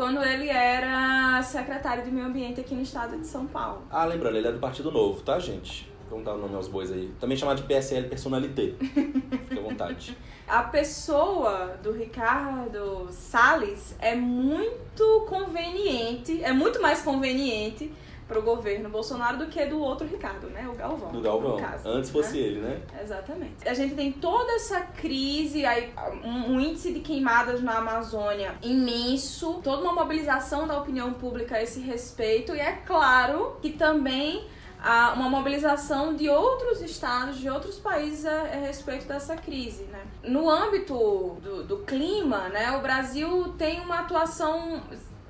quando 0.00 0.24
ele 0.24 0.48
era 0.48 1.42
secretário 1.42 2.02
de 2.02 2.10
meio 2.10 2.24
ambiente 2.24 2.58
aqui 2.58 2.74
no 2.74 2.80
estado 2.80 3.18
de 3.18 3.26
São 3.26 3.46
Paulo. 3.46 3.82
Ah, 3.90 4.06
lembrando, 4.06 4.38
ele 4.38 4.48
é 4.48 4.52
do 4.52 4.58
Partido 4.58 4.90
Novo, 4.90 5.20
tá, 5.20 5.38
gente? 5.38 5.92
Vamos 6.08 6.24
dar 6.24 6.36
o 6.36 6.38
nome 6.38 6.54
aos 6.54 6.68
bois 6.68 6.90
aí. 6.90 7.12
Também 7.20 7.36
chamado 7.36 7.58
de 7.58 7.64
PSL 7.64 8.08
Personalité. 8.08 8.76
Fique 8.80 9.58
à 9.58 9.60
vontade. 9.60 10.16
A 10.48 10.62
pessoa 10.62 11.78
do 11.82 11.92
Ricardo 11.92 13.08
Salles 13.10 13.94
é 13.98 14.14
muito 14.14 15.26
conveniente, 15.28 16.42
é 16.42 16.50
muito 16.50 16.80
mais 16.80 17.02
conveniente 17.02 17.92
para 18.30 18.38
o 18.38 18.42
governo 18.42 18.88
Bolsonaro 18.88 19.38
do 19.38 19.46
que 19.46 19.66
do 19.66 19.80
outro 19.80 20.06
Ricardo, 20.06 20.48
né? 20.50 20.68
O 20.68 20.74
Galvão. 20.74 21.10
Do 21.10 21.20
Galvão. 21.20 21.56
caso, 21.56 21.88
Antes 21.88 22.12
né? 22.12 22.22
fosse 22.22 22.38
ele, 22.38 22.60
né? 22.60 22.80
Exatamente. 23.02 23.68
A 23.68 23.74
gente 23.74 23.96
tem 23.96 24.12
toda 24.12 24.52
essa 24.52 24.80
crise, 24.80 25.66
aí, 25.66 25.92
um, 26.22 26.52
um 26.52 26.60
índice 26.60 26.92
de 26.92 27.00
queimadas 27.00 27.60
na 27.60 27.78
Amazônia 27.78 28.54
imenso, 28.62 29.60
toda 29.64 29.82
uma 29.82 29.92
mobilização 29.92 30.64
da 30.68 30.78
opinião 30.78 31.12
pública 31.14 31.56
a 31.56 31.62
esse 31.62 31.80
respeito, 31.80 32.54
e 32.54 32.60
é 32.60 32.72
claro 32.86 33.56
que 33.60 33.70
também 33.70 34.46
há 34.80 35.12
uma 35.12 35.28
mobilização 35.28 36.14
de 36.14 36.28
outros 36.28 36.80
estados, 36.80 37.36
de 37.36 37.50
outros 37.50 37.78
países 37.80 38.24
a, 38.24 38.42
a 38.42 38.56
respeito 38.60 39.06
dessa 39.06 39.34
crise, 39.36 39.82
né? 39.84 40.00
No 40.22 40.48
âmbito 40.48 40.94
do, 41.42 41.64
do 41.64 41.78
clima, 41.78 42.48
né, 42.48 42.76
o 42.78 42.80
Brasil 42.80 43.54
tem 43.58 43.80
uma 43.80 44.00
atuação, 44.00 44.80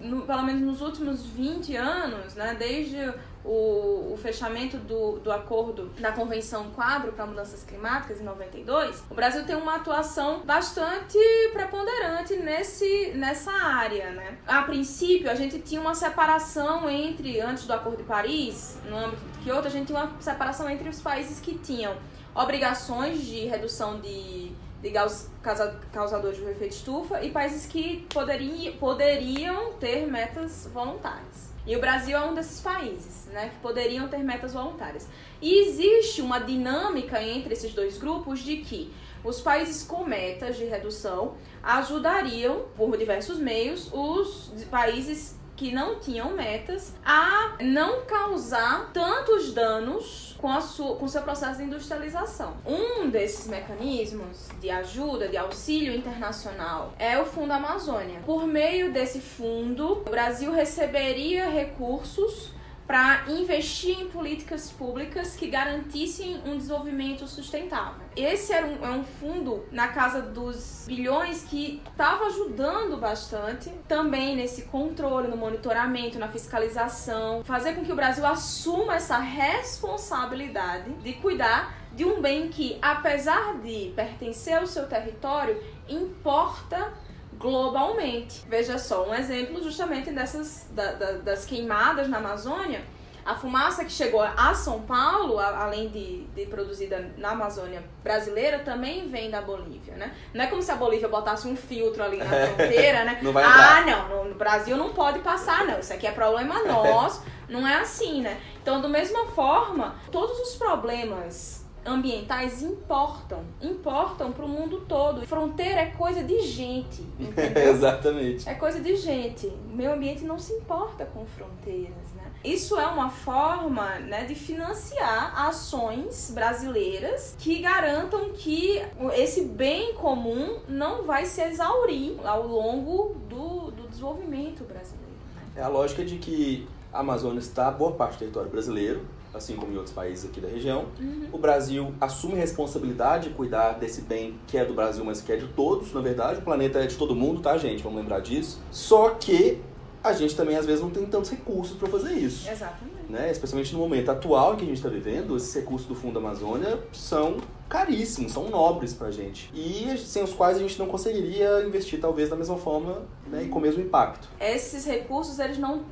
no- 0.01 0.23
pelo 0.23 0.43
menos 0.43 0.63
nos 0.63 0.81
últimos 0.81 1.25
20 1.27 1.77
anos, 1.77 2.35
né, 2.35 2.57
desde 2.59 3.13
o, 3.45 4.13
o 4.13 4.19
fechamento 4.21 4.77
do, 4.77 5.19
do 5.21 5.33
acordo 5.33 5.87
da 5.99 6.13
Convenção 6.13 6.71
Quadro 6.71 7.13
para 7.13 7.25
Mudanças 7.25 7.63
Climáticas 7.65 8.21
em 8.21 8.25
92, 8.25 9.03
o 9.11 9.15
Brasil 9.15 9.45
tem 9.47 9.57
uma 9.57 9.77
atuação 9.77 10.41
bastante 10.41 11.17
preponderante 11.53 12.37
nesse, 12.37 13.13
nessa 13.15 13.51
área. 13.51 14.11
Né? 14.11 14.37
A 14.47 14.63
princípio, 14.63 15.31
a 15.31 15.35
gente 15.35 15.59
tinha 15.61 15.81
uma 15.81 15.95
separação 15.95 16.89
entre, 16.91 17.41
antes 17.41 17.67
do 17.67 17.73
Acordo 17.73 17.99
de 17.99 18.05
Paris, 18.05 18.79
no 18.89 18.97
âmbito 18.97 19.23
de 19.25 19.39
Kyoto, 19.45 19.69
a 19.69 19.71
gente 19.71 19.87
tinha 19.87 19.99
uma 20.03 20.21
separação 20.21 20.69
entre 20.69 20.89
os 20.89 21.01
países 21.01 21.41
que 21.41 21.57
tinham 21.59 21.95
obrigações 22.35 23.25
de 23.25 23.47
redução 23.47 24.01
de 24.01 24.53
gaus- 24.89 25.29
causa- 25.43 25.79
causadores 25.93 26.39
do 26.39 26.49
efeito 26.49 26.73
estufa 26.73 27.23
e 27.23 27.31
países 27.31 27.67
que 27.67 28.07
poderiam, 28.09 28.73
poderiam 28.77 29.73
ter 29.75 30.07
metas 30.07 30.67
voluntárias. 30.73 31.51
E 31.67 31.77
o 31.77 31.81
Brasil 31.81 32.17
é 32.17 32.25
um 32.25 32.35
desses 32.35 32.61
países, 32.63 33.27
né, 33.27 33.51
que 33.51 33.61
poderiam 33.61 34.09
ter 34.09 34.19
metas 34.19 34.55
voluntárias. 34.55 35.07
E 35.43 35.67
existe 35.67 36.23
uma 36.23 36.39
dinâmica 36.39 37.23
entre 37.23 37.53
esses 37.53 37.75
dois 37.75 37.99
grupos 37.99 38.39
de 38.39 38.57
que 38.59 38.91
os 39.23 39.43
países 39.43 39.83
com 39.83 40.03
metas 40.03 40.57
de 40.57 40.65
redução 40.65 41.35
ajudariam, 41.63 42.65
por 42.75 42.97
diversos 42.97 43.39
meios, 43.39 43.91
os 43.93 44.51
países 44.71 45.39
que 45.61 45.71
não 45.75 45.97
tinham 46.01 46.31
metas 46.31 46.95
a 47.05 47.57
não 47.61 48.07
causar 48.07 48.91
tantos 48.95 49.53
danos 49.53 50.35
com, 50.39 50.49
a 50.51 50.59
su- 50.59 50.95
com 50.95 51.07
seu 51.07 51.21
processo 51.21 51.59
de 51.59 51.65
industrialização. 51.65 52.55
Um 52.65 53.11
desses 53.11 53.47
mecanismos 53.47 54.49
de 54.59 54.71
ajuda, 54.71 55.29
de 55.29 55.37
auxílio 55.37 55.95
internacional, 55.95 56.95
é 56.99 57.19
o 57.21 57.27
Fundo 57.27 57.53
Amazônia. 57.53 58.21
Por 58.25 58.47
meio 58.47 58.91
desse 58.91 59.21
fundo, 59.21 59.99
o 60.07 60.11
Brasil 60.11 60.51
receberia 60.51 61.51
recursos 61.51 62.53
para 62.91 63.23
investir 63.29 64.01
em 64.01 64.09
políticas 64.09 64.73
públicas 64.73 65.37
que 65.37 65.47
garantissem 65.47 66.43
um 66.45 66.59
desenvolvimento 66.59 67.25
sustentável. 67.25 68.05
Esse 68.17 68.53
era 68.53 68.67
um, 68.67 68.85
é 68.85 68.91
um 68.91 69.05
fundo 69.05 69.65
na 69.71 69.87
casa 69.87 70.21
dos 70.21 70.87
bilhões 70.89 71.45
que 71.45 71.81
estava 71.89 72.25
ajudando 72.25 72.97
bastante 72.97 73.71
também 73.87 74.35
nesse 74.35 74.63
controle, 74.63 75.29
no 75.29 75.37
monitoramento, 75.37 76.19
na 76.19 76.27
fiscalização, 76.27 77.45
fazer 77.45 77.75
com 77.75 77.85
que 77.85 77.93
o 77.93 77.95
Brasil 77.95 78.27
assuma 78.27 78.97
essa 78.97 79.19
responsabilidade 79.19 80.93
de 80.95 81.13
cuidar 81.13 81.79
de 81.95 82.05
um 82.05 82.21
bem 82.21 82.49
que, 82.49 82.77
apesar 82.83 83.61
de 83.61 83.93
pertencer 83.95 84.59
ao 84.59 84.67
seu 84.67 84.89
território, 84.89 85.63
importa 85.89 86.93
globalmente. 87.41 88.45
Veja 88.49 88.79
só, 88.79 89.09
um 89.09 89.15
exemplo 89.15 89.63
justamente 89.63 90.11
dessas 90.13 90.67
da- 90.71 90.93
da- 90.93 91.13
das 91.13 91.45
queimadas 91.47 92.07
na 92.09 92.19
Amazônia. 92.19 92.85
A 93.25 93.35
fumaça 93.35 93.85
que 93.85 93.93
chegou 93.93 94.23
a 94.23 94.55
São 94.55 94.81
Paulo, 94.83 95.39
a- 95.39 95.65
além 95.65 95.89
de, 95.89 96.25
de 96.35 96.47
produzida 96.47 97.13
na 97.19 97.31
Amazônia 97.31 97.83
brasileira, 98.03 98.61
também 98.61 99.09
vem 99.09 99.31
da 99.31 99.43
Bolívia, 99.43 99.95
né? 99.95 100.13
Não 100.33 100.43
é 100.45 100.47
como 100.47 100.63
se 100.63 100.71
a 100.73 100.75
Bolívia 100.77 101.07
botasse 101.09 101.47
um 101.47 101.55
filtro 101.55 102.03
ali 102.03 102.17
na 102.17 102.25
fronteira, 102.25 103.05
né? 103.05 103.19
Não 103.23 103.33
vai 103.33 103.45
ah, 103.45 103.81
entrar. 103.83 103.87
não, 104.09 104.25
no 104.31 104.35
Brasil 104.35 104.75
não 104.77 104.91
pode 104.95 105.19
passar, 105.21 105.67
não. 105.67 105.79
Isso 105.79 105.93
aqui 105.93 106.07
é 106.07 106.13
problema 106.13 106.63
nosso. 106.65 107.23
não 107.49 107.67
é 107.69 107.75
assim, 107.81 108.23
né? 108.23 108.41
Então, 108.63 108.81
da 108.81 108.89
mesma 108.89 109.27
forma, 109.27 109.97
todos 110.11 110.39
os 110.41 110.55
problemas 110.57 111.60
ambientais 111.85 112.63
importam, 112.63 113.43
importam 113.61 114.33
para 114.33 114.45
o 114.45 114.49
mundo 114.49 114.85
todo. 114.89 115.27
Fronteira 115.27 115.81
é 115.81 115.87
coisa 115.87 116.23
de 116.23 116.41
gente? 116.43 117.05
Exatamente. 117.57 118.49
É 118.49 118.55
coisa 118.55 118.81
de 118.81 118.97
gente. 118.97 119.47
O 119.47 119.77
meio 119.77 119.93
ambiente 119.93 120.25
não 120.25 120.39
se 120.39 120.53
importa 120.53 121.05
com 121.07 121.25
fronteiras, 121.25 122.13
né? 122.15 122.23
Isso 122.43 122.79
é 122.81 122.87
uma 122.87 123.11
forma 123.11 123.99
né, 123.99 124.25
de 124.25 124.35
financiar 124.35 125.47
ações 125.47 126.31
brasileiras 126.35 127.37
que 127.39 127.59
garantam 127.59 128.31
que 128.31 128.81
esse 129.13 129.45
bem 129.45 129.93
comum 129.95 130.59
não 130.67 131.03
vai 131.03 131.27
se 131.27 131.43
exaurir 131.43 132.17
ao 132.25 132.47
longo 132.47 133.15
do, 133.29 133.71
do 133.71 133.89
desenvolvimento 133.89 134.65
brasileiro. 134.65 135.13
né? 135.37 135.43
É 135.57 135.63
a 135.63 135.69
lógica 135.69 136.03
de 136.03 136.17
que 136.17 136.67
a 136.91 137.01
Amazônia 137.01 137.41
está 137.41 137.71
boa 137.71 137.93
parte 137.93 138.15
do 138.15 138.19
território 138.21 138.51
brasileiro, 138.51 139.05
assim 139.33 139.57
como 139.57 139.73
em 139.73 139.77
outros 139.77 139.95
países 139.95 140.25
aqui 140.29 140.41
da 140.41 140.49
região. 140.49 140.87
O 141.33 141.39
Brasil 141.39 141.95
assume 142.01 142.35
responsabilidade 142.35 143.29
de 143.29 143.35
cuidar 143.35 143.73
desse 143.73 144.03
bem 144.03 144.39
que 144.47 144.59
é 144.59 144.65
do 144.65 144.75
Brasil, 144.75 145.05
mas 145.05 145.21
que 145.21 145.33
é 145.33 145.37
de 145.37 145.47
todos, 145.49 145.93
na 145.93 146.01
verdade. 146.01 146.41
O 146.41 146.43
planeta 146.43 146.79
é 146.79 146.87
de 146.87 146.97
todo 146.97 147.15
mundo, 147.15 147.41
tá, 147.41 147.57
gente? 147.57 147.83
Vamos 147.83 147.99
lembrar 147.99 148.21
disso. 148.21 148.61
Só 148.71 149.11
que 149.11 149.61
a 150.03 150.13
gente 150.13 150.35
também, 150.35 150.57
às 150.57 150.65
vezes, 150.65 150.83
não 150.83 150.91
tem 150.91 151.05
tantos 151.07 151.31
recursos 151.31 151.77
para 151.77 151.89
fazer 151.89 152.15
isso. 152.15 152.49
Exatamente. 152.49 152.91
Né? 153.09 153.31
Especialmente 153.31 153.73
no 153.73 153.79
momento 153.81 154.11
atual 154.11 154.55
em 154.55 154.57
que 154.57 154.63
a 154.63 154.67
gente 154.67 154.77
está 154.77 154.89
vivendo, 154.89 155.37
esses 155.37 155.55
recursos 155.55 155.87
do 155.87 155.95
Fundo 155.95 156.19
Amazônia 156.19 156.79
são 156.93 157.39
caríssimos, 157.69 158.33
são 158.33 158.49
nobres 158.49 158.95
pra 158.95 159.11
gente. 159.11 159.51
E 159.53 159.97
sem 159.99 160.23
os 160.23 160.33
quais 160.33 160.57
a 160.57 160.61
gente 160.61 160.79
não 160.79 160.87
conseguiria 160.87 161.63
investir 161.65 162.01
talvez 162.01 162.29
da 162.31 162.37
mesma 162.37 162.57
forma 162.57 163.03
né, 163.27 163.45
e 163.45 163.49
com 163.49 163.59
o 163.59 163.63
mesmo 163.63 163.83
impacto. 163.83 164.29
Esses 164.41 164.87
recursos, 164.87 165.39
eles 165.39 165.59
não 165.59 165.85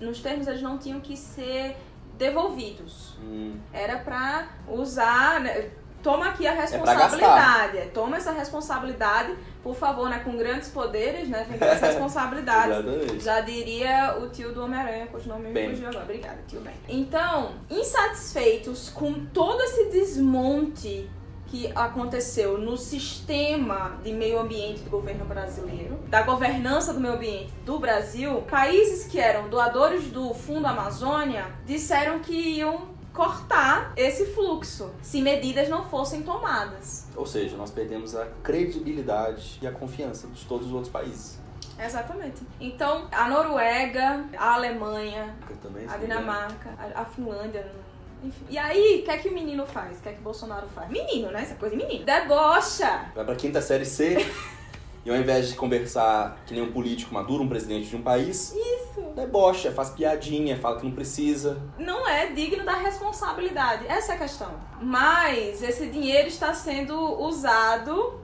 nos 0.00 0.20
termos, 0.20 0.46
eles 0.46 0.62
não 0.62 0.76
tinham 0.76 1.00
que 1.00 1.16
ser 1.16 1.76
devolvidos. 2.16 3.16
Hum. 3.22 3.58
Era 3.72 3.98
para 3.98 4.48
usar, 4.68 5.40
né, 5.40 5.70
toma 6.02 6.28
aqui 6.28 6.46
a 6.46 6.52
responsabilidade, 6.52 7.78
é 7.78 7.86
toma 7.86 8.16
essa 8.16 8.30
responsabilidade, 8.30 9.34
por 9.62 9.74
favor, 9.74 10.10
né, 10.10 10.20
com 10.22 10.36
grandes 10.36 10.68
poderes, 10.68 11.28
né, 11.28 11.46
vem 11.48 11.58
grandes 11.58 11.80
responsabilidades. 11.82 13.22
Já 13.24 13.40
diria 13.40 14.18
o 14.20 14.28
tio 14.28 14.52
do 14.52 14.62
Homem-Aranha, 14.62 15.06
cujo 15.06 15.28
nome 15.28 15.48
me 15.48 15.70
fugiu 15.70 15.88
agora. 15.88 16.04
Obrigada, 16.04 16.38
tio 16.46 16.60
Ben. 16.60 16.74
Então, 16.88 17.54
insatisfeitos 17.70 18.90
com 18.90 19.24
todo 19.26 19.62
esse 19.62 19.90
desmonte 19.90 21.08
que 21.46 21.70
aconteceu 21.74 22.58
no 22.58 22.76
sistema 22.76 23.98
de 24.02 24.12
meio 24.12 24.40
ambiente 24.40 24.82
do 24.82 24.90
governo 24.90 25.24
brasileiro, 25.24 25.98
da 26.08 26.22
governança 26.22 26.92
do 26.92 27.00
meio 27.00 27.14
ambiente 27.14 27.52
do 27.64 27.78
Brasil, 27.78 28.42
países 28.42 29.06
que 29.06 29.18
eram 29.18 29.48
doadores 29.48 30.04
do 30.10 30.34
Fundo 30.34 30.66
Amazônia 30.66 31.46
disseram 31.64 32.18
que 32.20 32.34
iam 32.34 32.94
cortar 33.12 33.92
esse 33.96 34.26
fluxo 34.26 34.90
se 35.00 35.22
medidas 35.22 35.68
não 35.68 35.88
fossem 35.88 36.22
tomadas. 36.22 37.06
Ou 37.14 37.24
seja, 37.24 37.56
nós 37.56 37.70
perdemos 37.70 38.16
a 38.16 38.26
credibilidade 38.42 39.58
e 39.62 39.66
a 39.66 39.72
confiança 39.72 40.26
de 40.26 40.44
todos 40.44 40.66
os 40.66 40.72
outros 40.72 40.92
países. 40.92 41.38
Exatamente. 41.78 42.42
Então, 42.60 43.08
a 43.10 43.28
Noruega, 43.28 44.24
a 44.36 44.54
Alemanha, 44.54 45.34
a 45.88 45.96
Dinamarca, 45.96 46.70
a 46.94 47.04
Finlândia, 47.04 47.66
enfim. 48.24 48.44
E 48.48 48.58
aí, 48.58 49.00
o 49.00 49.04
que 49.04 49.10
é 49.10 49.18
que 49.18 49.28
o 49.28 49.32
menino 49.32 49.66
faz? 49.66 49.98
O 49.98 50.02
que 50.02 50.08
é 50.08 50.12
que 50.12 50.20
o 50.20 50.22
Bolsonaro 50.22 50.66
faz? 50.68 50.90
Menino, 50.90 51.30
né? 51.30 51.42
Essa 51.42 51.54
coisa 51.54 51.76
de 51.76 51.84
menino. 51.84 52.04
Debocha! 52.04 53.06
Vai 53.14 53.24
pra 53.24 53.34
quinta 53.34 53.60
série 53.60 53.84
C. 53.84 54.16
e 55.04 55.10
ao 55.10 55.16
invés 55.16 55.48
de 55.48 55.54
conversar 55.54 56.42
que 56.46 56.54
nem 56.54 56.62
um 56.62 56.72
político 56.72 57.12
maduro, 57.12 57.44
um 57.44 57.48
presidente 57.48 57.88
de 57.88 57.96
um 57.96 58.02
país. 58.02 58.54
Isso! 58.54 59.02
Debocha, 59.14 59.70
faz 59.70 59.90
piadinha, 59.90 60.56
fala 60.56 60.78
que 60.78 60.84
não 60.84 60.92
precisa. 60.92 61.60
Não 61.78 62.08
é 62.08 62.32
digno 62.32 62.64
da 62.64 62.74
responsabilidade. 62.74 63.86
Essa 63.86 64.12
é 64.12 64.14
a 64.16 64.18
questão. 64.18 64.50
Mas 64.80 65.62
esse 65.62 65.86
dinheiro 65.88 66.28
está 66.28 66.54
sendo 66.54 66.96
usado 67.20 68.20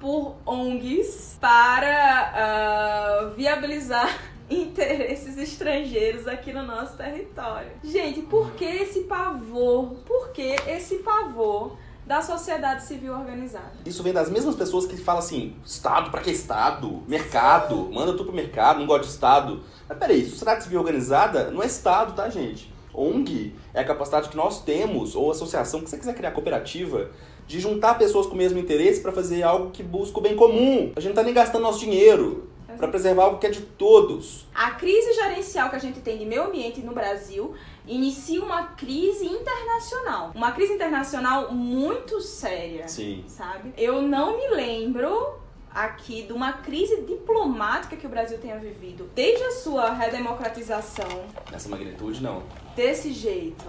por 0.00 0.36
ONGs 0.44 1.38
para 1.40 3.30
uh, 3.30 3.34
viabilizar 3.34 4.33
interesses 4.50 5.38
estrangeiros 5.38 6.26
aqui 6.26 6.52
no 6.52 6.64
nosso 6.64 6.96
território. 6.96 7.70
Gente, 7.82 8.22
por 8.22 8.52
que 8.52 8.64
esse 8.64 9.00
pavor? 9.00 9.96
Por 10.06 10.30
que 10.30 10.56
esse 10.66 10.96
pavor 10.96 11.76
da 12.06 12.20
sociedade 12.20 12.84
civil 12.84 13.14
organizada? 13.14 13.72
Isso 13.86 14.02
vem 14.02 14.12
das 14.12 14.30
mesmas 14.30 14.54
pessoas 14.54 14.86
que 14.86 14.96
falam 14.96 15.20
assim: 15.20 15.56
Estado, 15.64 16.10
pra 16.10 16.20
que 16.20 16.30
Estado? 16.30 17.02
Mercado, 17.08 17.90
manda 17.92 18.12
tudo 18.12 18.26
pro 18.26 18.34
mercado, 18.34 18.80
não 18.80 18.86
gosta 18.86 19.04
de 19.04 19.12
Estado. 19.12 19.62
Mas 19.88 19.98
peraí, 19.98 20.24
sociedade 20.24 20.64
civil 20.64 20.80
organizada 20.80 21.50
não 21.50 21.62
é 21.62 21.66
Estado, 21.66 22.14
tá, 22.14 22.28
gente? 22.28 22.72
ONG 22.92 23.54
é 23.72 23.80
a 23.80 23.84
capacidade 23.84 24.28
que 24.28 24.36
nós 24.36 24.62
temos, 24.62 25.16
ou 25.16 25.30
associação, 25.30 25.80
que 25.80 25.90
você 25.90 25.98
quiser 25.98 26.14
criar 26.14 26.30
cooperativa, 26.30 27.10
de 27.46 27.58
juntar 27.58 27.94
pessoas 27.94 28.26
com 28.26 28.34
o 28.34 28.38
mesmo 28.38 28.58
interesse 28.58 29.00
para 29.00 29.10
fazer 29.10 29.42
algo 29.42 29.70
que 29.70 29.82
busca 29.82 30.18
o 30.18 30.22
bem 30.22 30.36
comum. 30.36 30.92
A 30.94 31.00
gente 31.00 31.10
não 31.10 31.16
tá 31.16 31.22
nem 31.24 31.34
gastando 31.34 31.62
nosso 31.62 31.80
dinheiro 31.80 32.48
para 32.76 32.88
preservar 32.88 33.24
algo 33.24 33.38
que 33.38 33.46
é 33.46 33.50
de 33.50 33.62
todos. 33.62 34.46
A 34.54 34.72
crise 34.72 35.14
gerencial 35.14 35.70
que 35.70 35.76
a 35.76 35.78
gente 35.78 36.00
tem 36.00 36.18
de 36.18 36.24
meio 36.24 36.44
ambiente 36.44 36.80
no 36.80 36.92
Brasil 36.92 37.54
inicia 37.86 38.42
uma 38.42 38.68
crise 38.68 39.26
internacional. 39.26 40.32
Uma 40.34 40.52
crise 40.52 40.72
internacional 40.72 41.52
muito 41.52 42.20
séria. 42.20 42.88
Sim. 42.88 43.24
Sabe? 43.26 43.72
Eu 43.76 44.02
não 44.02 44.36
me 44.36 44.48
lembro 44.54 45.42
aqui 45.74 46.22
de 46.22 46.32
uma 46.32 46.52
crise 46.52 47.02
diplomática 47.02 47.96
que 47.96 48.06
o 48.06 48.08
Brasil 48.08 48.38
tenha 48.38 48.58
vivido 48.58 49.10
desde 49.14 49.42
a 49.42 49.50
sua 49.50 49.92
redemocratização. 49.92 51.24
Nessa 51.50 51.68
magnitude, 51.68 52.22
não. 52.22 52.44
Desse 52.76 53.12
jeito. 53.12 53.64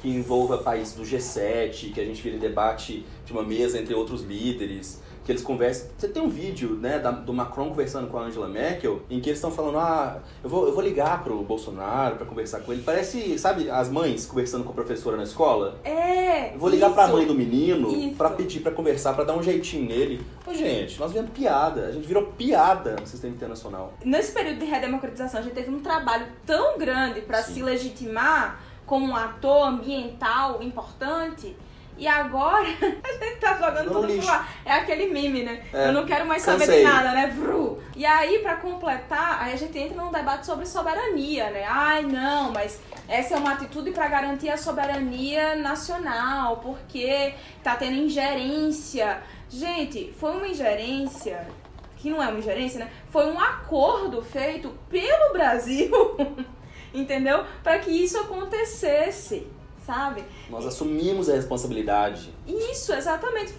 Que 0.00 0.08
envolva 0.08 0.58
países 0.58 0.94
do 0.94 1.02
G7, 1.02 1.92
que 1.92 2.00
a 2.00 2.04
gente 2.04 2.22
vira 2.22 2.38
debate 2.38 3.04
de 3.26 3.32
uma 3.32 3.42
mesa 3.42 3.78
entre 3.78 3.92
outros 3.94 4.22
líderes 4.22 5.02
que 5.24 5.32
eles 5.32 5.42
conversam. 5.42 5.88
Você 5.96 6.08
tem 6.08 6.22
um 6.22 6.28
vídeo, 6.28 6.76
né, 6.80 6.98
da, 6.98 7.10
do 7.10 7.32
Macron 7.32 7.68
conversando 7.68 8.08
com 8.08 8.18
a 8.18 8.22
Angela 8.22 8.48
Merkel, 8.48 9.02
em 9.10 9.20
que 9.20 9.28
eles 9.28 9.38
estão 9.38 9.50
falando, 9.50 9.78
ah, 9.78 10.18
eu 10.42 10.48
vou, 10.48 10.66
eu 10.66 10.74
vou 10.74 10.82
ligar 10.82 11.22
pro 11.22 11.42
Bolsonaro 11.42 12.16
para 12.16 12.26
conversar 12.26 12.60
com 12.60 12.72
ele. 12.72 12.82
Parece, 12.82 13.38
sabe, 13.38 13.70
as 13.70 13.88
mães 13.88 14.26
conversando 14.26 14.64
com 14.64 14.70
a 14.70 14.74
professora 14.74 15.16
na 15.16 15.24
escola? 15.24 15.78
É. 15.84 16.56
Vou 16.56 16.68
ligar 16.68 16.86
isso, 16.86 16.94
pra 16.94 17.08
mãe 17.08 17.26
do 17.26 17.34
menino 17.34 18.14
para 18.14 18.30
pedir 18.30 18.60
para 18.60 18.72
conversar, 18.72 19.14
para 19.14 19.24
dar 19.24 19.36
um 19.36 19.42
jeitinho 19.42 19.86
nele. 19.86 20.24
Ô, 20.46 20.54
gente, 20.54 20.98
nós 20.98 21.12
vemos 21.12 21.30
piada. 21.30 21.86
A 21.86 21.92
gente 21.92 22.06
virou 22.06 22.26
piada 22.26 22.96
no 23.00 23.06
sistema 23.06 23.34
internacional. 23.34 23.94
Nesse 24.04 24.32
período 24.32 24.58
de 24.58 24.64
redemocratização, 24.64 25.40
a 25.40 25.42
gente 25.42 25.54
teve 25.54 25.70
um 25.70 25.80
trabalho 25.80 26.26
tão 26.46 26.78
grande 26.78 27.20
para 27.20 27.42
se 27.42 27.62
legitimar 27.62 28.60
como 28.86 29.06
um 29.06 29.14
ator 29.14 29.68
ambiental 29.68 30.62
importante 30.62 31.56
e 32.00 32.08
agora 32.08 32.66
a 33.04 33.12
gente 33.12 33.36
tá 33.38 33.54
jogando 33.56 33.92
tudo 33.92 34.18
pro 34.18 34.28
ar. 34.30 34.50
É 34.64 34.72
aquele 34.72 35.12
meme, 35.12 35.42
né? 35.42 35.62
É. 35.70 35.88
Eu 35.88 35.92
não 35.92 36.06
quero 36.06 36.24
mais 36.24 36.40
saber 36.40 36.60
Cansei. 36.60 36.78
de 36.78 36.84
nada, 36.84 37.12
né? 37.12 37.26
Vru. 37.26 37.78
E 37.94 38.06
aí, 38.06 38.38
para 38.38 38.56
completar, 38.56 39.42
aí 39.42 39.52
a 39.52 39.56
gente 39.56 39.78
entra 39.78 40.02
num 40.02 40.10
debate 40.10 40.46
sobre 40.46 40.64
soberania, 40.64 41.50
né? 41.50 41.66
Ai, 41.68 42.02
não, 42.02 42.52
mas 42.52 42.80
essa 43.06 43.34
é 43.34 43.36
uma 43.36 43.52
atitude 43.52 43.90
para 43.90 44.08
garantir 44.08 44.48
a 44.48 44.56
soberania 44.56 45.56
nacional, 45.56 46.56
porque 46.56 47.34
tá 47.62 47.76
tendo 47.76 47.96
ingerência. 47.96 49.22
Gente, 49.50 50.14
foi 50.18 50.30
uma 50.30 50.48
ingerência 50.48 51.46
que 51.98 52.08
não 52.08 52.22
é 52.22 52.28
uma 52.28 52.38
ingerência, 52.38 52.80
né? 52.80 52.90
Foi 53.10 53.26
um 53.26 53.38
acordo 53.38 54.22
feito 54.22 54.70
pelo 54.88 55.34
Brasil, 55.34 55.90
entendeu? 56.94 57.44
Para 57.62 57.78
que 57.78 57.90
isso 57.90 58.18
acontecesse 58.18 59.46
sabe? 59.90 60.24
Nós 60.48 60.64
assumimos 60.64 61.28
a 61.28 61.34
responsabilidade. 61.34 62.32
Isso, 62.46 62.92
exatamente. 62.92 63.52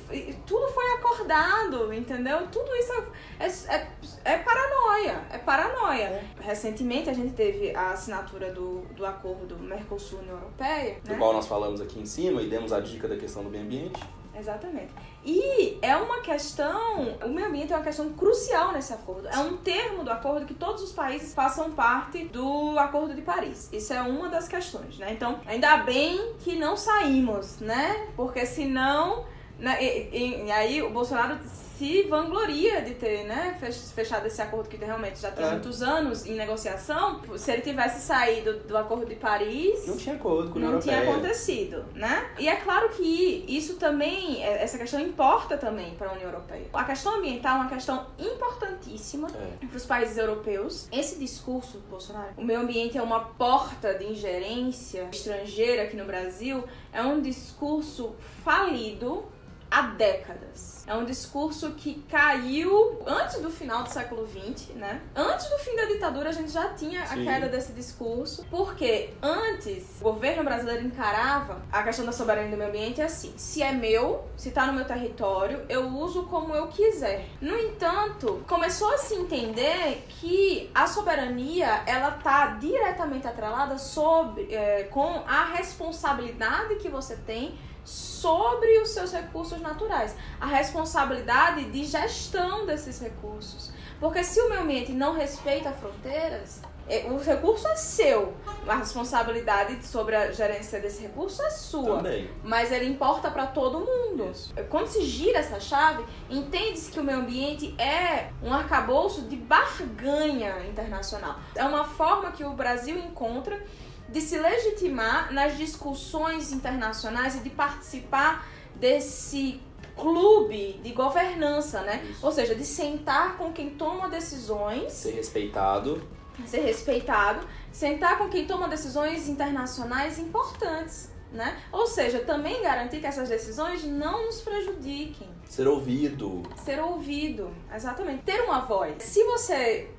Tudo 0.47 0.67
foi 0.69 0.85
acordado, 0.93 1.93
entendeu? 1.93 2.47
Tudo 2.47 2.73
isso 2.75 2.93
é, 3.37 3.47
é, 3.75 3.87
é 4.23 4.37
paranoia. 4.37 5.25
É 5.29 5.37
paranoia. 5.37 6.03
É. 6.05 6.23
Recentemente 6.39 7.09
a 7.09 7.13
gente 7.13 7.33
teve 7.33 7.75
a 7.75 7.91
assinatura 7.91 8.53
do, 8.53 8.81
do 8.95 9.05
acordo 9.05 9.59
Mercosul-União 9.59 10.37
Europeia. 10.37 10.97
Do 11.03 11.11
né? 11.11 11.17
qual 11.17 11.33
nós 11.33 11.47
falamos 11.47 11.81
aqui 11.81 11.99
em 11.99 12.05
cima 12.05 12.41
e 12.41 12.47
demos 12.47 12.71
a 12.71 12.79
dica 12.79 13.09
da 13.09 13.17
questão 13.17 13.43
do 13.43 13.49
meio 13.49 13.65
ambiente. 13.65 14.01
Exatamente. 14.37 14.93
E 15.23 15.77
é 15.81 15.95
uma 15.95 16.21
questão, 16.21 17.17
o 17.23 17.29
meio 17.29 17.47
ambiente 17.47 17.73
é 17.73 17.75
uma 17.75 17.83
questão 17.83 18.11
crucial 18.13 18.71
nesse 18.71 18.93
acordo. 18.93 19.27
É 19.27 19.37
um 19.37 19.57
termo 19.57 20.03
do 20.03 20.11
acordo 20.11 20.45
que 20.45 20.53
todos 20.53 20.81
os 20.81 20.91
países 20.91 21.33
façam 21.33 21.71
parte 21.71 22.25
do 22.25 22.77
Acordo 22.79 23.13
de 23.13 23.21
Paris. 23.21 23.69
Isso 23.71 23.93
é 23.93 24.01
uma 24.01 24.29
das 24.29 24.47
questões, 24.47 24.97
né? 24.97 25.11
Então, 25.11 25.39
ainda 25.45 25.77
bem 25.77 26.33
que 26.39 26.55
não 26.55 26.75
saímos, 26.77 27.59
né? 27.59 28.07
Porque 28.15 28.45
senão. 28.45 29.25
Né? 29.59 29.77
E, 29.83 30.17
e, 30.17 30.43
e 30.45 30.51
aí 30.51 30.81
o 30.81 30.89
Bolsonaro 30.89 31.37
se 31.81 32.03
vangloria 32.03 32.83
de 32.83 32.93
ter 32.93 33.23
né, 33.23 33.57
fechado 33.95 34.27
esse 34.27 34.39
acordo 34.39 34.69
que 34.69 34.77
realmente 34.77 35.19
já 35.19 35.31
tem 35.31 35.43
é. 35.43 35.49
muitos 35.49 35.81
anos 35.81 36.27
em 36.27 36.35
negociação. 36.35 37.19
Se 37.35 37.51
ele 37.51 37.63
tivesse 37.63 38.05
saído 38.05 38.59
do 38.59 38.77
Acordo 38.77 39.07
de 39.07 39.15
Paris. 39.15 39.87
Não 39.87 39.97
tinha 39.97 40.13
acordo 40.13 40.51
com 40.51 40.59
a 40.59 40.61
Não 40.61 40.79
tinha 40.79 41.01
acontecido, 41.01 41.83
né? 41.95 42.29
E 42.37 42.47
é 42.47 42.55
claro 42.57 42.89
que 42.89 43.43
isso 43.47 43.77
também, 43.77 44.43
é, 44.43 44.61
essa 44.61 44.77
questão 44.77 44.99
importa 44.99 45.57
também 45.57 45.95
para 45.95 46.09
a 46.09 46.13
União 46.13 46.29
Europeia. 46.29 46.67
A 46.71 46.83
questão 46.83 47.15
ambiental 47.15 47.57
é 47.57 47.59
uma 47.61 47.69
questão 47.69 48.05
importantíssima 48.19 49.27
é. 49.29 49.65
para 49.65 49.77
os 49.77 49.85
países 49.85 50.19
europeus. 50.19 50.87
Esse 50.91 51.17
discurso 51.17 51.79
Bolsonaro, 51.89 52.33
o 52.37 52.43
meio 52.43 52.59
ambiente 52.59 52.95
é 52.95 53.01
uma 53.01 53.21
porta 53.21 53.95
de 53.95 54.05
ingerência 54.05 55.09
estrangeira 55.11 55.83
aqui 55.83 55.97
no 55.97 56.05
Brasil, 56.05 56.63
é 56.93 57.01
um 57.01 57.19
discurso 57.19 58.15
falido 58.43 59.25
há 59.71 59.83
décadas. 59.83 60.83
É 60.85 60.93
um 60.93 61.05
discurso 61.05 61.71
que 61.71 62.03
caiu 62.09 63.01
antes 63.07 63.39
do 63.39 63.49
final 63.49 63.83
do 63.83 63.89
século 63.89 64.27
XX, 64.27 64.75
né? 64.75 65.01
Antes 65.15 65.47
do 65.49 65.57
fim 65.59 65.73
da 65.75 65.85
ditadura, 65.85 66.29
a 66.29 66.33
gente 66.33 66.51
já 66.51 66.73
tinha 66.73 67.07
Sim. 67.07 67.21
a 67.21 67.31
queda 67.31 67.47
desse 67.47 67.71
discurso, 67.71 68.45
porque 68.49 69.11
antes 69.21 70.01
o 70.01 70.03
governo 70.03 70.43
brasileiro 70.43 70.85
encarava 70.85 71.61
a 71.71 71.81
questão 71.83 72.05
da 72.05 72.11
soberania 72.11 72.51
do 72.51 72.57
meio 72.57 72.69
ambiente 72.69 73.01
assim: 73.01 73.33
se 73.37 73.63
é 73.63 73.71
meu, 73.71 74.25
se 74.35 74.51
tá 74.51 74.67
no 74.67 74.73
meu 74.73 74.83
território, 74.83 75.65
eu 75.69 75.87
uso 75.87 76.23
como 76.23 76.53
eu 76.53 76.67
quiser. 76.67 77.25
No 77.39 77.57
entanto, 77.57 78.43
começou 78.45 78.93
a 78.93 78.97
se 78.97 79.15
entender 79.15 80.05
que 80.09 80.69
a 80.75 80.87
soberania 80.87 81.83
ela 81.85 82.11
tá 82.11 82.57
diretamente 82.59 83.25
atrelada 83.25 83.77
sobre, 83.77 84.53
é, 84.53 84.83
com 84.91 85.23
a 85.25 85.45
responsabilidade 85.45 86.75
que 86.75 86.89
você 86.89 87.15
tem 87.15 87.57
sobre 87.83 88.79
os 88.79 88.89
seus 88.89 89.11
recursos 89.11 89.59
naturais, 89.61 90.15
a 90.39 90.45
responsabilidade 90.45 91.65
de 91.65 91.83
gestão 91.83 92.65
desses 92.65 92.99
recursos. 92.99 93.71
Porque 93.99 94.23
se 94.23 94.39
o 94.41 94.49
meio 94.49 94.61
ambiente 94.61 94.91
não 94.91 95.13
respeita 95.13 95.71
fronteiras, 95.71 96.61
É, 96.89 97.05
o 97.05 97.17
recurso 97.17 97.67
é 97.67 97.75
seu, 97.75 98.33
a 98.67 98.75
responsabilidade 98.75 99.85
sobre 99.85 100.13
a 100.13 100.31
gerência 100.31 100.77
desse 100.79 101.03
recurso 101.03 101.41
é 101.41 101.49
sua. 101.49 101.97
Também. 101.97 102.29
Mas 102.43 102.69
ele 102.71 102.85
importa 102.85 103.29
para 103.31 103.47
todo 103.47 103.79
mundo. 103.79 104.29
Isso. 104.29 104.53
Quando 104.69 104.87
se 104.87 105.01
gira 105.03 105.39
essa 105.39 105.59
chave, 105.59 106.03
entende-se 106.29 106.91
que 106.91 106.99
o 106.99 107.03
meio 107.03 107.19
ambiente 107.19 107.79
é 107.79 108.31
um 108.43 108.51
arcabouço 108.51 109.21
de 109.29 109.37
barganha 109.37 110.65
internacional. 110.67 111.35
É 111.55 111.63
uma 111.63 111.85
forma 111.85 112.31
que 112.31 112.43
o 112.43 112.53
Brasil 112.53 112.97
encontra 112.97 113.63
de 114.11 114.21
se 114.21 114.37
legitimar 114.37 115.33
nas 115.33 115.57
discussões 115.57 116.51
internacionais 116.51 117.35
e 117.35 117.39
de 117.39 117.49
participar 117.49 118.47
desse 118.75 119.61
clube 119.95 120.79
de 120.83 120.91
governança, 120.91 121.81
né? 121.81 122.03
Isso. 122.09 122.25
Ou 122.25 122.31
seja, 122.31 122.55
de 122.55 122.65
sentar 122.65 123.37
com 123.37 123.51
quem 123.51 123.71
toma 123.71 124.09
decisões 124.09 124.91
Ser 124.93 125.11
respeitado. 125.11 126.01
ser 126.45 126.61
respeitado, 126.61 127.47
sentar 127.71 128.17
com 128.17 128.27
quem 128.29 128.45
toma 128.45 128.67
decisões 128.67 129.27
internacionais 129.29 130.17
importantes, 130.17 131.09
né? 131.31 131.57
Ou 131.71 131.85
seja, 131.87 132.19
também 132.19 132.61
garantir 132.61 132.99
que 132.99 133.05
essas 133.05 133.29
decisões 133.29 133.83
não 133.83 134.25
nos 134.25 134.41
prejudiquem. 134.41 135.29
Ser 135.45 135.67
ouvido. 135.67 136.43
Ser 136.63 136.81
ouvido, 136.81 137.51
exatamente. 137.73 138.23
Ter 138.23 138.41
uma 138.41 138.61
voz. 138.61 139.03
Se 139.03 139.23
você 139.25 139.89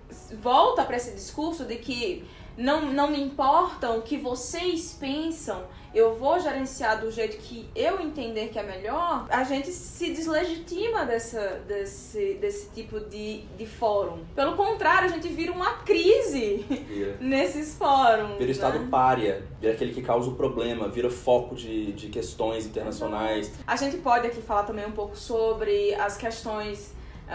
volta 0.40 0.84
para 0.84 0.96
esse 0.96 1.12
discurso 1.12 1.64
de 1.64 1.76
que 1.76 2.26
não, 2.56 2.92
não 2.92 3.10
me 3.10 3.20
importa 3.20 3.90
o 3.90 4.02
que 4.02 4.16
vocês 4.16 4.96
pensam, 4.98 5.64
eu 5.94 6.14
vou 6.14 6.40
gerenciar 6.40 7.00
do 7.00 7.10
jeito 7.10 7.36
que 7.36 7.68
eu 7.76 8.00
entender 8.00 8.48
que 8.48 8.58
é 8.58 8.62
melhor, 8.62 9.26
a 9.28 9.44
gente 9.44 9.70
se 9.70 10.12
deslegitima 10.12 11.04
dessa, 11.04 11.62
desse, 11.66 12.34
desse 12.34 12.70
tipo 12.70 12.98
de, 13.00 13.42
de 13.58 13.66
fórum. 13.66 14.24
Pelo 14.34 14.56
contrário, 14.56 15.10
a 15.10 15.12
gente 15.12 15.28
vira 15.28 15.52
uma 15.52 15.74
crise 15.78 16.64
Vira. 16.88 17.16
nesses 17.20 17.76
fóruns. 17.76 18.38
Vira 18.38 18.48
o 18.48 18.52
estado 18.52 18.78
né? 18.78 18.88
pária. 18.90 19.44
Vira 19.60 19.74
aquele 19.74 19.92
que 19.92 20.00
causa 20.00 20.30
o 20.30 20.34
problema. 20.34 20.88
Vira 20.88 21.10
foco 21.10 21.54
de, 21.54 21.92
de 21.92 22.08
questões 22.08 22.64
internacionais. 22.64 23.52
A 23.66 23.76
gente 23.76 23.98
pode 23.98 24.26
aqui 24.26 24.40
falar 24.40 24.62
também 24.62 24.86
um 24.86 24.92
pouco 24.92 25.16
sobre 25.16 25.94
as 25.96 26.16
questões, 26.16 26.94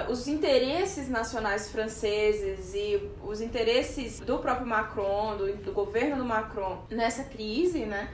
os 0.10 0.28
interesses 0.28 1.10
nacionais 1.10 1.70
franceses 1.70 2.74
e 2.74 3.10
os 3.24 3.42
interesses 3.42 4.20
do 4.20 4.38
próprio 4.40 4.68
Macron, 4.68 5.38
do, 5.38 5.56
do 5.58 5.72
governo 5.72 6.18
do 6.18 6.26
Macron 6.26 6.84
nessa 6.90 7.24
crise, 7.24 7.86
né? 7.86 8.10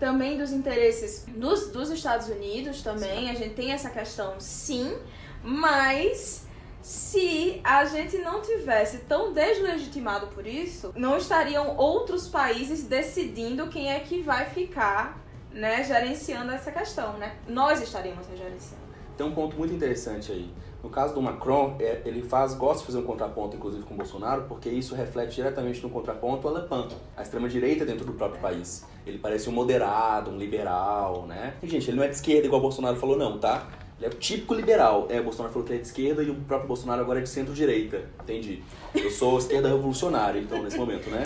Também 0.00 0.38
dos 0.38 0.52
interesses 0.52 1.24
dos, 1.28 1.68
dos 1.68 1.90
Estados 1.90 2.28
Unidos 2.28 2.82
também. 2.82 3.30
A 3.30 3.34
gente 3.34 3.54
tem 3.54 3.72
essa 3.72 3.90
questão, 3.90 4.34
sim, 4.38 4.96
mas 5.42 6.46
se 6.80 7.60
a 7.64 7.84
gente 7.84 8.18
não 8.18 8.40
tivesse 8.40 8.98
tão 9.00 9.32
deslegitimado 9.32 10.28
por 10.28 10.46
isso, 10.46 10.92
não 10.96 11.16
estariam 11.16 11.76
outros 11.76 12.28
países 12.28 12.84
decidindo 12.84 13.66
quem 13.68 13.92
é 13.92 14.00
que 14.00 14.22
vai 14.22 14.46
ficar, 14.46 15.22
né, 15.52 15.82
gerenciando 15.82 16.52
essa 16.52 16.70
questão, 16.70 17.18
né? 17.18 17.36
Nós 17.48 17.82
estaríamos 17.82 18.26
gerenciando. 18.28 18.88
Tem 19.16 19.26
um 19.26 19.34
ponto 19.34 19.56
muito 19.56 19.74
interessante 19.74 20.30
aí. 20.30 20.50
No 20.82 20.88
caso 20.88 21.12
do 21.12 21.20
Macron, 21.20 21.76
é, 21.80 22.02
ele 22.04 22.22
faz, 22.22 22.54
gosta 22.54 22.80
de 22.80 22.86
fazer 22.86 22.98
um 22.98 23.02
contraponto, 23.02 23.56
inclusive, 23.56 23.82
com 23.84 23.94
o 23.94 23.96
Bolsonaro, 23.96 24.44
porque 24.48 24.68
isso 24.68 24.94
reflete 24.94 25.34
diretamente 25.34 25.82
no 25.82 25.90
contraponto 25.90 26.46
ao 26.46 26.54
Le 26.54 26.68
Pen, 26.68 26.88
a 27.16 27.22
extrema-direita 27.22 27.84
dentro 27.84 28.04
do 28.04 28.12
próprio 28.12 28.40
país. 28.40 28.86
Ele 29.04 29.18
parece 29.18 29.48
um 29.48 29.52
moderado, 29.52 30.30
um 30.30 30.36
liberal, 30.36 31.26
né? 31.26 31.54
E, 31.62 31.66
gente, 31.66 31.90
ele 31.90 31.96
não 31.96 32.04
é 32.04 32.08
de 32.08 32.14
esquerda 32.14 32.46
igual 32.46 32.60
o 32.60 32.62
Bolsonaro 32.62 32.96
falou, 32.96 33.18
não, 33.18 33.38
tá? 33.38 33.66
Ele 33.98 34.06
é 34.06 34.08
o 34.08 34.14
típico 34.14 34.54
liberal. 34.54 35.08
É, 35.10 35.18
o 35.18 35.24
Bolsonaro 35.24 35.52
falou 35.52 35.66
que 35.66 35.72
ele 35.72 35.80
é 35.80 35.82
de 35.82 35.88
esquerda 35.88 36.22
e 36.22 36.30
o 36.30 36.36
próprio 36.36 36.68
Bolsonaro 36.68 37.00
agora 37.00 37.18
é 37.18 37.22
de 37.22 37.28
centro-direita. 37.28 38.04
Entendi. 38.22 38.62
Eu 38.94 39.10
sou 39.10 39.38
esquerda 39.38 39.68
revolucionária, 39.68 40.38
então, 40.38 40.62
nesse 40.62 40.78
momento, 40.78 41.10
né? 41.10 41.24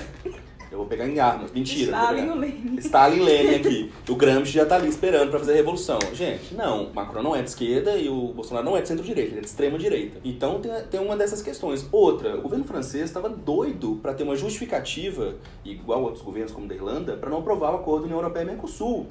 Eu 0.72 0.78
vou 0.78 0.86
pegar 0.86 1.06
em 1.06 1.20
armas. 1.20 1.52
Mentira. 1.52 1.92
Stalin 1.92 2.32
Lenin. 2.32 2.76
Stalin 2.78 3.20
Lenin 3.20 3.54
aqui. 3.56 3.92
O 4.08 4.16
Gramsci 4.16 4.52
já 4.52 4.64
tá 4.64 4.76
ali 4.76 4.88
esperando 4.88 5.28
pra 5.28 5.38
fazer 5.38 5.52
a 5.52 5.56
revolução. 5.56 5.98
Gente, 6.14 6.54
não. 6.54 6.84
O 6.86 6.94
Macron 6.94 7.22
não 7.22 7.36
é 7.36 7.42
de 7.42 7.50
esquerda 7.50 7.94
e 7.98 8.08
o 8.08 8.28
Bolsonaro 8.28 8.64
não 8.64 8.74
é 8.74 8.80
de 8.80 8.88
centro-direita, 8.88 9.32
ele 9.32 9.38
é 9.38 9.42
de 9.42 9.48
extrema-direita. 9.48 10.18
Então 10.24 10.60
tem, 10.60 10.72
tem 10.90 10.98
uma 10.98 11.14
dessas 11.14 11.42
questões. 11.42 11.86
Outra, 11.92 12.38
o 12.38 12.40
governo 12.40 12.64
francês 12.64 13.04
estava 13.04 13.28
doido 13.28 13.98
pra 14.00 14.14
ter 14.14 14.22
uma 14.22 14.34
justificativa, 14.34 15.34
igual 15.62 16.02
outros 16.04 16.24
governos 16.24 16.52
como 16.52 16.64
o 16.64 16.68
da 16.70 16.74
Irlanda, 16.74 17.18
pra 17.18 17.28
não 17.28 17.40
aprovar 17.40 17.72
o 17.72 17.76
acordo 17.76 18.04
União 18.04 18.18
Europeia-Mercosul. 18.18 19.08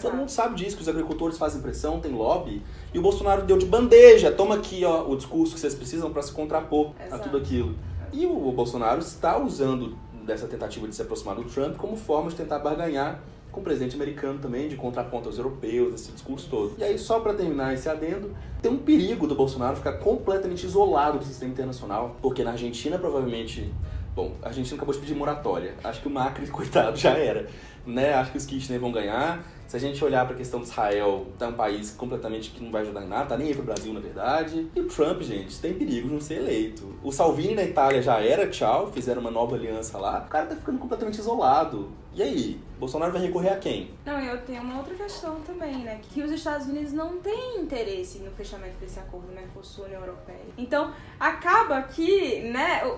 Todo 0.00 0.16
mundo 0.16 0.28
sabe 0.28 0.54
disso, 0.54 0.76
que 0.76 0.82
os 0.82 0.88
agricultores 0.88 1.36
fazem 1.36 1.60
pressão, 1.60 1.98
tem 1.98 2.12
lobby. 2.12 2.62
E 2.94 2.98
o 3.00 3.02
Bolsonaro 3.02 3.42
deu 3.42 3.58
de 3.58 3.66
bandeja. 3.66 4.30
Toma 4.30 4.54
aqui, 4.54 4.84
ó, 4.84 5.08
o 5.08 5.16
discurso 5.16 5.54
que 5.54 5.60
vocês 5.60 5.74
precisam 5.74 6.12
pra 6.12 6.22
se 6.22 6.30
contrapor 6.30 6.92
a 7.00 7.06
Exato. 7.06 7.24
tudo 7.24 7.36
aquilo. 7.38 7.74
E 8.12 8.24
o 8.26 8.52
Bolsonaro 8.52 9.00
está 9.00 9.36
usando 9.38 9.96
dessa 10.24 10.46
tentativa 10.46 10.86
de 10.86 10.94
se 10.94 11.02
aproximar 11.02 11.36
do 11.36 11.44
Trump 11.44 11.76
como 11.76 11.96
forma 11.96 12.30
de 12.30 12.36
tentar 12.36 12.58
barganhar 12.58 13.20
com 13.50 13.60
o 13.60 13.64
presidente 13.64 13.96
americano 13.96 14.38
também, 14.38 14.68
de 14.68 14.76
contraponto 14.76 15.28
aos 15.28 15.36
europeus, 15.36 15.94
esse 15.94 16.12
discurso 16.12 16.48
todo. 16.48 16.74
E 16.78 16.84
aí, 16.84 16.98
só 16.98 17.20
pra 17.20 17.34
terminar 17.34 17.74
esse 17.74 17.88
adendo, 17.88 18.34
tem 18.62 18.70
um 18.70 18.78
perigo 18.78 19.26
do 19.26 19.34
Bolsonaro 19.34 19.76
ficar 19.76 19.94
completamente 19.94 20.64
isolado 20.64 21.18
do 21.18 21.24
sistema 21.24 21.52
internacional, 21.52 22.16
porque 22.22 22.44
na 22.44 22.52
Argentina 22.52 22.98
provavelmente. 22.98 23.72
Bom, 24.14 24.32
a 24.42 24.48
Argentina 24.48 24.76
acabou 24.76 24.92
de 24.94 25.00
pedir 25.00 25.14
moratória. 25.14 25.74
Acho 25.84 26.00
que 26.00 26.08
o 26.08 26.10
Macri, 26.10 26.46
coitado, 26.50 26.96
já 26.96 27.10
era. 27.10 27.48
Né? 27.86 28.12
Acho 28.12 28.32
que 28.32 28.38
os 28.38 28.46
Kirchner 28.46 28.80
vão 28.80 28.92
ganhar. 28.92 29.44
Se 29.70 29.76
a 29.76 29.78
gente 29.78 30.04
olhar 30.04 30.26
pra 30.26 30.34
questão 30.34 30.58
de 30.58 30.66
Israel, 30.66 31.28
tá 31.38 31.46
um 31.46 31.52
país 31.52 31.92
completamente 31.92 32.50
que 32.50 32.60
não 32.60 32.72
vai 32.72 32.82
ajudar 32.82 33.04
em 33.04 33.06
nada, 33.06 33.26
tá 33.26 33.36
nem 33.36 33.46
aí 33.46 33.54
pro 33.54 33.62
Brasil, 33.62 33.92
na 33.92 34.00
verdade. 34.00 34.68
E 34.74 34.80
o 34.80 34.88
Trump, 34.88 35.22
gente, 35.22 35.60
tem 35.60 35.74
perigo 35.74 36.08
de 36.08 36.14
não 36.14 36.20
ser 36.20 36.38
eleito. 36.38 36.92
O 37.04 37.12
Salvini 37.12 37.54
na 37.54 37.62
Itália 37.62 38.02
já 38.02 38.20
era, 38.20 38.48
tchau, 38.48 38.90
fizeram 38.90 39.20
uma 39.20 39.30
nova 39.30 39.54
aliança 39.54 39.96
lá. 39.96 40.24
O 40.26 40.28
cara 40.28 40.46
tá 40.46 40.56
ficando 40.56 40.76
completamente 40.76 41.20
isolado. 41.20 41.88
E 42.12 42.20
aí? 42.20 42.60
Bolsonaro 42.80 43.12
vai 43.12 43.22
recorrer 43.22 43.50
a 43.50 43.58
quem? 43.58 43.92
Não, 44.04 44.18
eu 44.18 44.42
tenho 44.42 44.60
uma 44.60 44.78
outra 44.78 44.92
questão 44.92 45.40
também, 45.42 45.84
né? 45.84 46.00
Que 46.02 46.20
os 46.20 46.32
Estados 46.32 46.66
Unidos 46.66 46.92
não 46.92 47.18
têm 47.18 47.60
interesse 47.60 48.18
no 48.18 48.32
fechamento 48.32 48.74
desse 48.80 48.98
acordo 48.98 49.32
Mercosul 49.32 49.84
União 49.84 50.00
Europeia. 50.00 50.46
Então, 50.58 50.92
acaba 51.20 51.80
que, 51.82 52.40
né, 52.40 52.92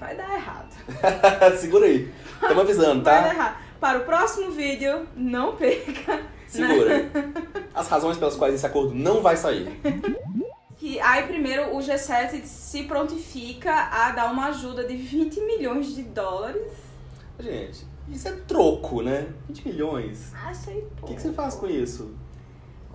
vai 0.00 0.16
dar 0.16 0.34
errado. 0.34 0.74
Segura 1.58 1.86
aí. 1.86 2.12
Estamos 2.42 2.58
avisando, 2.64 3.04
Vai 3.06 3.22
dar 3.22 3.28
tá? 3.28 3.34
errado. 3.34 3.71
Para 3.82 3.98
o 3.98 4.04
próximo 4.04 4.52
vídeo, 4.52 5.08
não 5.16 5.56
perca. 5.56 6.14
né? 6.14 6.26
Segura. 6.46 7.10
As 7.74 7.88
razões 7.88 8.16
pelas 8.16 8.36
quais 8.36 8.54
esse 8.54 8.64
acordo 8.64 8.94
não 8.94 9.20
vai 9.20 9.36
sair. 9.36 9.66
Que 10.78 11.00
aí 11.00 11.26
primeiro 11.26 11.74
o 11.74 11.80
G7 11.80 12.44
se 12.44 12.84
prontifica 12.84 13.72
a 13.72 14.12
dar 14.12 14.30
uma 14.32 14.46
ajuda 14.50 14.84
de 14.84 14.94
20 14.96 15.40
milhões 15.40 15.96
de 15.96 16.04
dólares. 16.04 16.70
Gente, 17.40 17.84
isso 18.08 18.28
é 18.28 18.32
troco, 18.46 19.02
né? 19.02 19.26
20 19.48 19.66
milhões. 19.68 20.32
Achei 20.44 20.78
O 20.78 20.82
pouco. 20.82 21.06
que, 21.08 21.14
que 21.16 21.22
você 21.22 21.32
faz 21.32 21.56
com 21.56 21.66
isso? 21.66 22.14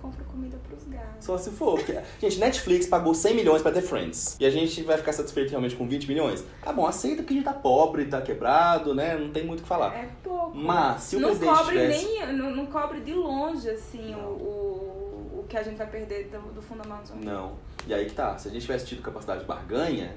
Compra 0.00 0.24
comida 0.24 0.56
pros 0.68 0.84
gatos. 0.84 1.24
Só 1.24 1.36
se 1.36 1.50
for. 1.50 1.76
Porque, 1.76 1.98
gente, 2.20 2.38
Netflix 2.38 2.86
pagou 2.86 3.14
100 3.14 3.34
milhões 3.34 3.62
pra 3.62 3.72
ter 3.72 3.82
Friends. 3.82 4.36
E 4.38 4.46
a 4.46 4.50
gente 4.50 4.82
vai 4.82 4.96
ficar 4.96 5.12
satisfeito 5.12 5.50
realmente 5.50 5.74
com 5.74 5.88
20 5.88 6.06
milhões? 6.06 6.44
Tá 6.62 6.72
bom, 6.72 6.86
aceita 6.86 7.22
que 7.22 7.32
a 7.32 7.36
gente 7.36 7.44
tá 7.44 7.52
pobre, 7.52 8.04
tá 8.04 8.20
quebrado, 8.20 8.94
né? 8.94 9.16
Não 9.16 9.30
tem 9.30 9.44
muito 9.44 9.60
o 9.60 9.62
que 9.62 9.68
falar. 9.68 9.94
É 9.94 10.08
pouco. 10.22 10.56
Mas, 10.56 11.02
se 11.02 11.16
o 11.16 11.20
não 11.20 11.28
presidente 11.30 11.56
cobre 11.56 11.80
tivesse... 11.80 12.04
nem 12.04 12.32
não, 12.32 12.50
não 12.50 12.66
cobre 12.66 13.00
de 13.00 13.12
longe 13.12 13.68
assim 13.68 14.14
o, 14.14 14.18
o, 14.18 15.40
o 15.40 15.46
que 15.48 15.56
a 15.56 15.62
gente 15.62 15.76
vai 15.76 15.86
perder 15.88 16.28
do, 16.28 16.38
do 16.52 16.62
fundo 16.62 16.82
Amazônia. 16.84 17.32
Não. 17.32 17.52
E 17.86 17.92
aí 17.92 18.06
que 18.06 18.14
tá. 18.14 18.38
Se 18.38 18.48
a 18.48 18.50
gente 18.50 18.62
tivesse 18.62 18.86
tido 18.86 19.02
capacidade 19.02 19.40
de 19.40 19.46
barganha, 19.46 20.14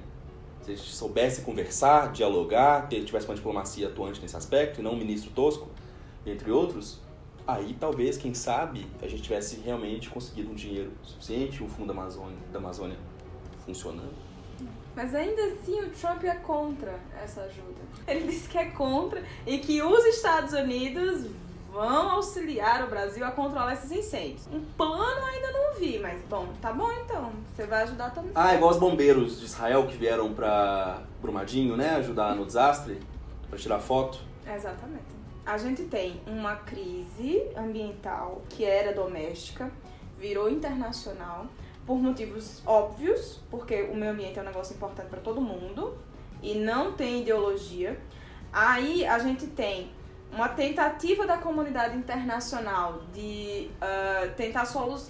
se 0.61 0.71
a 0.71 0.75
gente 0.75 0.89
soubesse 0.89 1.41
conversar, 1.41 2.11
dialogar, 2.11 2.87
ter, 2.87 3.03
tivesse 3.03 3.25
uma 3.25 3.35
diplomacia 3.35 3.87
atuante 3.87 4.21
nesse 4.21 4.37
aspecto, 4.37 4.79
e 4.79 4.83
não 4.83 4.93
um 4.93 4.97
ministro 4.97 5.31
tosco, 5.31 5.69
entre 6.25 6.51
outros, 6.51 6.99
aí 7.47 7.75
talvez, 7.79 8.17
quem 8.17 8.33
sabe, 8.33 8.87
a 9.01 9.07
gente 9.07 9.23
tivesse 9.23 9.59
realmente 9.59 10.09
conseguido 10.09 10.51
um 10.51 10.55
dinheiro 10.55 10.91
suficiente, 11.03 11.63
o 11.63 11.67
fundo 11.67 11.87
da 11.87 11.93
Amazônia, 11.93 12.37
da 12.51 12.59
Amazônia 12.59 12.97
funcionando. 13.65 14.13
Mas 14.95 15.15
ainda 15.15 15.41
assim 15.45 15.79
o 15.79 15.89
Trump 15.89 16.23
é 16.23 16.35
contra 16.35 16.99
essa 17.23 17.41
ajuda. 17.41 17.81
Ele 18.07 18.27
disse 18.27 18.49
que 18.49 18.57
é 18.57 18.65
contra 18.65 19.23
e 19.45 19.57
que 19.59 19.81
os 19.81 20.05
Estados 20.05 20.53
Unidos 20.53 21.29
vão 21.71 22.09
auxiliar 22.11 22.83
o 22.83 22.87
Brasil 22.89 23.25
a 23.25 23.31
controlar 23.31 23.73
esses 23.73 23.91
incêndios. 23.91 24.45
Um 24.51 24.61
plano 24.77 25.25
ainda 25.25 25.51
não 25.51 25.79
vi, 25.79 25.97
mas 25.99 26.21
bom, 26.29 26.49
tá 26.61 26.73
bom 26.73 26.91
então. 26.91 27.31
Você 27.55 27.65
vai 27.65 27.83
ajudar 27.83 28.09
também. 28.11 28.31
Ah, 28.35 28.53
igual 28.53 28.71
os 28.71 28.77
bombeiros 28.77 29.39
de 29.39 29.45
Israel 29.45 29.87
que 29.87 29.95
vieram 29.95 30.33
pra 30.33 31.01
Brumadinho, 31.21 31.77
né, 31.77 31.95
ajudar 31.95 32.35
no 32.35 32.45
desastre, 32.45 32.99
pra 33.49 33.57
tirar 33.57 33.79
foto. 33.79 34.19
Exatamente. 34.45 35.20
A 35.45 35.57
gente 35.57 35.83
tem 35.85 36.21
uma 36.27 36.55
crise 36.55 37.43
ambiental 37.57 38.43
que 38.49 38.63
era 38.63 38.93
doméstica, 38.93 39.71
virou 40.17 40.49
internacional, 40.49 41.47
por 41.85 41.97
motivos 41.97 42.61
óbvios, 42.65 43.39
porque 43.49 43.83
o 43.83 43.95
meio 43.95 44.11
ambiente 44.11 44.37
é 44.37 44.41
um 44.41 44.45
negócio 44.45 44.75
importante 44.75 45.09
para 45.09 45.19
todo 45.19 45.41
mundo 45.41 45.97
e 46.43 46.55
não 46.55 46.93
tem 46.93 47.21
ideologia. 47.21 47.99
Aí 48.53 49.05
a 49.05 49.17
gente 49.17 49.47
tem 49.47 49.91
uma 50.31 50.47
tentativa 50.47 51.25
da 51.25 51.37
comunidade 51.37 51.97
internacional 51.97 53.01
de 53.13 53.69
ah, 53.81 54.29
tentar 54.37 54.61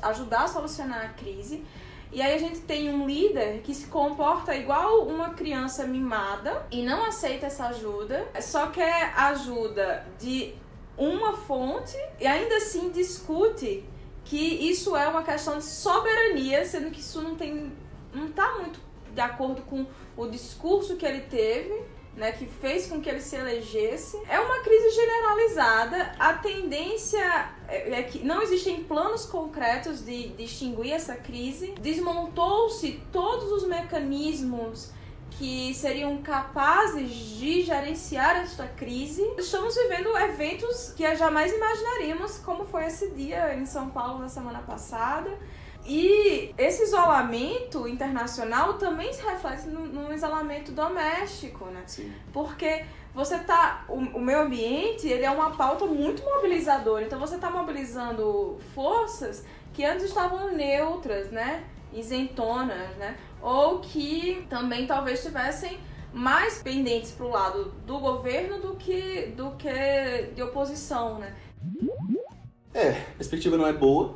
ajudar 0.02 0.44
a 0.44 0.48
solucionar 0.48 1.06
a 1.06 1.10
crise 1.10 1.64
E 2.12 2.22
aí 2.22 2.34
a 2.34 2.38
gente 2.38 2.60
tem 2.60 2.94
um 2.94 3.08
líder 3.08 3.62
que 3.62 3.74
se 3.74 3.88
comporta 3.88 4.54
igual 4.56 5.08
uma 5.08 5.30
criança 5.30 5.86
mimada 5.86 6.68
e 6.70 6.84
não 6.84 7.06
aceita 7.06 7.46
essa 7.46 7.68
ajuda, 7.68 8.28
só 8.42 8.68
quer 8.68 9.14
ajuda 9.16 10.06
de 10.20 10.54
uma 10.98 11.38
fonte 11.38 11.98
e 12.20 12.28
ainda 12.28 12.58
assim 12.58 12.90
discute 12.90 13.86
que 14.26 14.38
isso 14.38 14.96
é 14.96 15.08
uma 15.08 15.24
questão 15.24 15.58
de 15.58 15.64
soberania, 15.64 16.66
sendo 16.66 16.92
que 16.92 17.00
isso 17.00 17.22
não 17.22 17.36
tem 17.36 17.72
não 18.14 18.30
tá 18.30 18.56
muito 18.60 18.80
de 19.14 19.22
acordo 19.22 19.62
com 19.62 19.86
o 20.18 20.28
discurso 20.28 20.98
que 20.98 21.06
ele 21.06 21.22
teve 21.22 21.82
né, 22.16 22.32
que 22.34 22.46
fez 22.46 22.88
com 22.88 23.02
que 23.02 23.10
ele 23.10 23.22
se 23.22 23.36
elegesse. 23.36 24.18
É 24.28 24.40
uma 24.40 24.60
crise 24.60 24.92
generalizada. 24.92 26.12
A 26.20 26.34
tendência 26.34 27.50
é, 27.68 28.00
é 28.00 28.04
que 28.04 28.20
não 28.20 28.42
existem 28.42 28.84
planos 28.84 29.26
concretos 29.26 30.04
de, 30.04 30.34
extinguir 30.38 30.92
essa 30.92 31.16
crise. 31.16 31.74
Desmontou-se 31.80 33.02
todos 33.12 33.52
os 33.52 33.68
mecanismos 33.68 34.92
que 35.32 35.74
seriam 35.74 36.22
capazes 36.22 37.10
de 37.10 37.62
gerenciar 37.62 38.36
esta 38.42 38.68
crise. 38.68 39.24
Estamos 39.38 39.74
vivendo 39.76 40.16
eventos 40.18 40.94
que 40.96 41.16
jamais 41.16 41.54
imaginaríamos, 41.54 42.38
como 42.40 42.66
foi 42.66 42.86
esse 42.86 43.10
dia 43.12 43.56
em 43.56 43.66
São 43.66 43.90
Paulo 43.90 44.20
na 44.20 44.30
semana 44.30 44.60
passada 44.60 45.32
e 45.86 46.54
esse 46.58 46.84
isolamento 46.84 47.88
internacional 47.88 48.76
também 48.76 49.12
se 49.14 49.22
reflete 49.24 49.68
no, 49.68 49.88
no 49.88 50.14
isolamento 50.14 50.72
doméstico, 50.72 51.66
né? 51.66 51.84
Sim. 51.88 52.14
Porque 52.32 52.86
você 53.14 53.40
tá. 53.40 53.86
O, 53.90 53.96
o 53.96 54.22
meio 54.22 54.42
ambiente 54.42 55.08
ele 55.08 55.26
é 55.26 55.32
uma 55.32 55.52
pauta 55.52 55.86
muito 55.86 56.24
mobilizadora. 56.24 57.04
Então 57.04 57.20
você 57.20 57.36
está 57.36 57.50
mobilizando 57.50 58.58
forças 58.76 59.44
que 59.74 59.84
antes 59.84 60.06
estavam 60.06 60.52
neutras, 60.52 61.32
né? 61.32 61.64
Isentonas, 61.94 62.96
né? 62.98 63.18
Ou 63.42 63.80
que 63.80 64.46
também 64.50 64.86
talvez 64.86 65.20
estivessem 65.20 65.80
mais 66.14 66.62
pendentes 66.62 67.12
para 67.12 67.26
o 67.26 67.30
lado 67.30 67.72
do 67.86 67.98
governo 68.00 68.60
do 68.60 68.76
que, 68.76 69.28
do 69.36 69.52
que 69.52 70.30
de 70.36 70.44
oposição, 70.44 71.18
né? 71.20 71.36
É, 72.74 72.90
a 72.90 73.18
perspectiva 73.18 73.58
não 73.58 73.68
é 73.68 73.74
boa, 73.74 74.16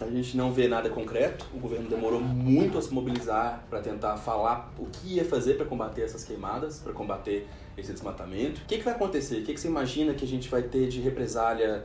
a 0.00 0.06
gente 0.06 0.36
não 0.36 0.52
vê 0.52 0.66
nada 0.66 0.88
concreto. 0.90 1.46
O 1.54 1.58
governo 1.58 1.88
demorou 1.88 2.20
muito 2.20 2.76
a 2.78 2.82
se 2.82 2.92
mobilizar 2.92 3.64
para 3.70 3.80
tentar 3.80 4.16
falar 4.16 4.72
o 4.78 4.86
que 4.86 5.14
ia 5.14 5.24
fazer 5.24 5.54
para 5.54 5.66
combater 5.66 6.02
essas 6.02 6.24
queimadas, 6.24 6.78
para 6.78 6.92
combater 6.92 7.46
esse 7.76 7.92
desmatamento. 7.92 8.60
O 8.62 8.64
que, 8.66 8.78
que 8.78 8.84
vai 8.84 8.94
acontecer? 8.94 9.38
O 9.38 9.44
que, 9.44 9.54
que 9.54 9.60
você 9.60 9.68
imagina 9.68 10.14
que 10.14 10.24
a 10.24 10.28
gente 10.28 10.48
vai 10.48 10.62
ter 10.62 10.88
de 10.88 11.00
represália 11.00 11.84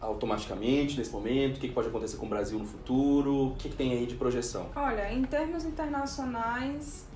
automaticamente 0.00 0.98
nesse 0.98 1.10
momento? 1.10 1.56
O 1.56 1.60
que, 1.60 1.68
pode 1.68 1.88
acontecer 1.88 2.16
com 2.16 2.26
o 2.26 2.28
Brasil 2.28 2.58
no 2.58 2.66
futuro? 2.66 3.48
O 3.48 3.54
que 3.56 3.68
tem 3.68 3.92
aí 3.92 4.06
de 4.06 4.14
projeção? 4.14 4.68
Olha, 4.74 5.12
em 5.12 5.22
termos 5.22 5.64
internacionais, 5.64 7.06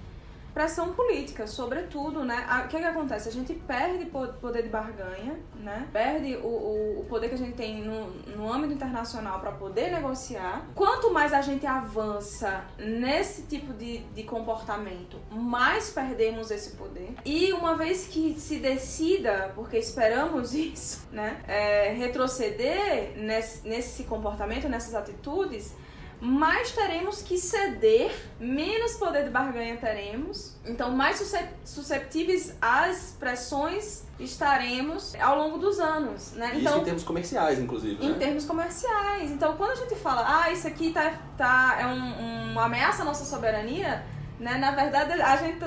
pressão 0.59 0.93
política, 0.93 1.47
sobretudo, 1.47 2.25
né? 2.25 2.45
O 2.65 2.67
que, 2.67 2.79
que 2.79 2.85
acontece? 2.85 3.29
A 3.29 3.33
gente 3.33 3.55
perde 3.55 4.07
poder 4.07 4.65
de 4.65 4.69
barganha, 4.69 5.39
né? 5.55 5.87
Perde 5.93 6.35
o, 6.35 6.49
o, 6.49 7.01
o 7.03 7.05
poder 7.05 7.29
que 7.29 7.37
a 7.37 7.39
gente 7.39 7.55
tem 7.55 7.81
no, 7.81 8.11
no 8.37 8.53
âmbito 8.53 8.75
internacional 8.75 9.39
para 9.39 9.53
poder 9.53 9.93
negociar. 9.93 10.67
Quanto 10.75 11.13
mais 11.13 11.33
a 11.33 11.43
gente 11.43 11.65
avança 11.65 12.65
nesse 12.77 13.43
tipo 13.43 13.73
de, 13.73 13.99
de 13.99 14.25
comportamento, 14.25 15.17
mais 15.31 15.91
perdemos 15.91 16.51
esse 16.51 16.71
poder. 16.71 17.15
E 17.25 17.53
uma 17.53 17.77
vez 17.77 18.09
que 18.09 18.35
se 18.37 18.59
decida, 18.59 19.53
porque 19.55 19.79
esperamos 19.79 20.55
isso, 20.59 21.07
né? 21.13 21.41
É, 21.47 21.93
retroceder 21.93 23.13
nesse, 23.17 23.65
nesse 23.65 24.03
comportamento, 24.03 24.69
nessas 24.69 24.97
atitudes, 24.97 25.73
mais 26.21 26.73
teremos 26.73 27.23
que 27.23 27.39
ceder, 27.39 28.13
menos 28.41 28.95
poder 28.95 29.25
de 29.25 29.31
barganha 29.31 29.77
teremos, 29.77 30.57
então 30.67 30.91
mais 30.91 31.23
susceptíveis 31.65 32.57
às 32.61 33.17
pressões 33.19 34.05
estaremos 34.19 35.15
ao 35.21 35.39
longo 35.39 35.59
dos 35.59 35.79
anos, 35.79 36.33
né? 36.33 36.53
Então, 36.57 36.73
isso 36.73 36.81
em 36.81 36.85
termos 36.85 37.05
comerciais, 37.05 37.59
inclusive. 37.59 38.05
Em 38.05 38.11
né? 38.11 38.19
termos 38.19 38.45
comerciais. 38.45 39.31
Então, 39.31 39.57
quando 39.57 39.71
a 39.71 39.75
gente 39.77 39.95
fala, 39.95 40.43
ah, 40.43 40.51
isso 40.51 40.67
aqui 40.67 40.91
tá, 40.93 41.15
tá, 41.37 41.77
é 41.81 41.87
um, 41.87 42.51
uma 42.53 42.65
ameaça 42.65 43.03
à 43.03 43.05
nossa 43.05 43.25
soberania, 43.25 44.05
né? 44.41 44.59
Na 44.59 44.73
verdade, 44.73 45.13
a 45.23 45.37
gente 45.37 45.65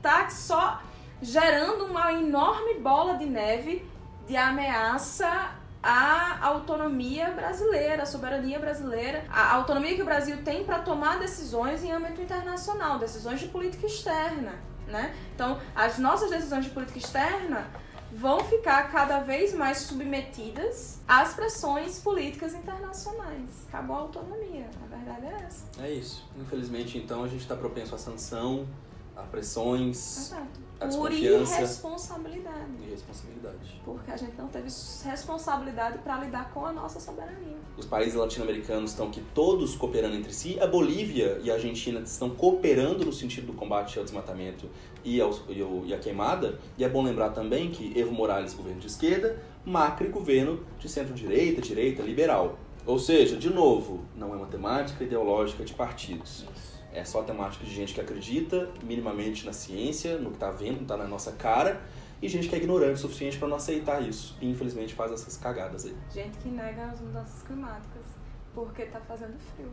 tá 0.00 0.30
só 0.30 0.80
gerando 1.20 1.84
uma 1.84 2.10
enorme 2.12 2.74
bola 2.80 3.18
de 3.18 3.26
neve 3.26 3.86
de 4.26 4.36
ameaça 4.36 5.59
a 5.82 6.46
autonomia 6.46 7.30
brasileira, 7.30 8.02
a 8.02 8.06
soberania 8.06 8.58
brasileira, 8.58 9.24
a 9.30 9.54
autonomia 9.54 9.94
que 9.94 10.02
o 10.02 10.04
Brasil 10.04 10.42
tem 10.44 10.64
para 10.64 10.80
tomar 10.80 11.18
decisões 11.18 11.82
em 11.82 11.90
âmbito 11.90 12.20
internacional, 12.20 12.98
decisões 12.98 13.40
de 13.40 13.48
política 13.48 13.86
externa, 13.86 14.54
né? 14.86 15.14
Então, 15.34 15.58
as 15.74 15.98
nossas 15.98 16.30
decisões 16.30 16.64
de 16.64 16.70
política 16.70 16.98
externa 16.98 17.66
vão 18.12 18.40
ficar 18.40 18.90
cada 18.90 19.20
vez 19.20 19.54
mais 19.54 19.78
submetidas 19.78 21.00
às 21.06 21.32
pressões 21.34 21.98
políticas 22.00 22.54
internacionais. 22.54 23.66
Acabou 23.68 23.96
a 23.96 24.00
autonomia, 24.00 24.68
a 24.84 24.96
verdade 24.96 25.26
é 25.26 25.44
essa. 25.46 25.64
É 25.80 25.90
isso. 25.90 26.28
Infelizmente, 26.36 26.98
então, 26.98 27.22
a 27.22 27.28
gente 27.28 27.42
está 27.42 27.56
propenso 27.56 27.94
à 27.94 27.98
sanção, 27.98 28.66
a 29.20 29.26
pressões. 29.26 30.32
Exato 30.32 30.70
por 30.88 31.12
irresponsabilidade. 31.12 32.70
Irresponsabilidade. 32.86 33.80
Porque 33.84 34.10
a 34.10 34.16
gente 34.16 34.36
não 34.38 34.48
teve 34.48 34.68
responsabilidade 35.04 35.98
para 35.98 36.18
lidar 36.18 36.50
com 36.52 36.64
a 36.64 36.72
nossa 36.72 36.98
soberania. 36.98 37.58
Os 37.76 37.86
países 37.86 38.14
latino-americanos 38.14 38.90
estão 38.90 39.10
que 39.10 39.20
todos 39.34 39.74
cooperando 39.74 40.16
entre 40.16 40.32
si. 40.32 40.58
A 40.60 40.66
Bolívia 40.66 41.38
e 41.42 41.50
a 41.50 41.54
Argentina 41.54 42.00
estão 42.00 42.30
cooperando 42.30 43.04
no 43.04 43.12
sentido 43.12 43.48
do 43.48 43.52
combate 43.52 43.98
ao 43.98 44.04
desmatamento 44.04 44.68
e, 45.04 45.20
ao, 45.20 45.30
e, 45.48 45.60
ao, 45.60 45.84
e 45.84 45.94
à 45.94 45.98
queimada. 45.98 46.58
E 46.78 46.84
é 46.84 46.88
bom 46.88 47.02
lembrar 47.02 47.30
também 47.30 47.70
que 47.70 47.98
Evo 47.98 48.12
Morales, 48.12 48.54
governo 48.54 48.80
de 48.80 48.86
esquerda, 48.86 49.42
Macri, 49.64 50.08
governo 50.08 50.64
de 50.78 50.88
centro-direita, 50.88 51.60
direita, 51.60 52.02
liberal. 52.02 52.58
Ou 52.86 52.98
seja, 52.98 53.36
de 53.36 53.50
novo, 53.50 54.04
não 54.16 54.34
é 54.34 54.38
matemática 54.38 55.04
ideológica 55.04 55.64
de 55.64 55.74
partidos. 55.74 56.46
Isso 56.54 56.69
é 56.92 57.04
só 57.04 57.22
temática 57.22 57.64
de 57.64 57.72
gente 57.72 57.94
que 57.94 58.00
acredita 58.00 58.68
minimamente 58.82 59.46
na 59.46 59.52
ciência, 59.52 60.18
no 60.18 60.30
que 60.30 60.36
está 60.36 60.50
vendo, 60.50 60.82
está 60.82 60.96
na 60.96 61.06
nossa 61.06 61.32
cara, 61.32 61.80
e 62.20 62.28
gente 62.28 62.48
que 62.48 62.54
é 62.54 62.58
ignorante 62.58 62.94
o 62.94 62.98
suficiente 62.98 63.38
para 63.38 63.48
não 63.48 63.56
aceitar 63.56 64.02
isso. 64.02 64.36
E 64.40 64.50
infelizmente 64.50 64.94
faz 64.94 65.12
essas 65.12 65.36
cagadas 65.36 65.86
aí. 65.86 65.96
Gente 66.12 66.36
que 66.38 66.48
nega 66.48 66.86
as 66.86 67.00
mudanças 67.00 67.42
climáticas 67.42 68.04
porque 68.54 68.82
está 68.82 69.00
fazendo 69.00 69.38
frio. 69.54 69.70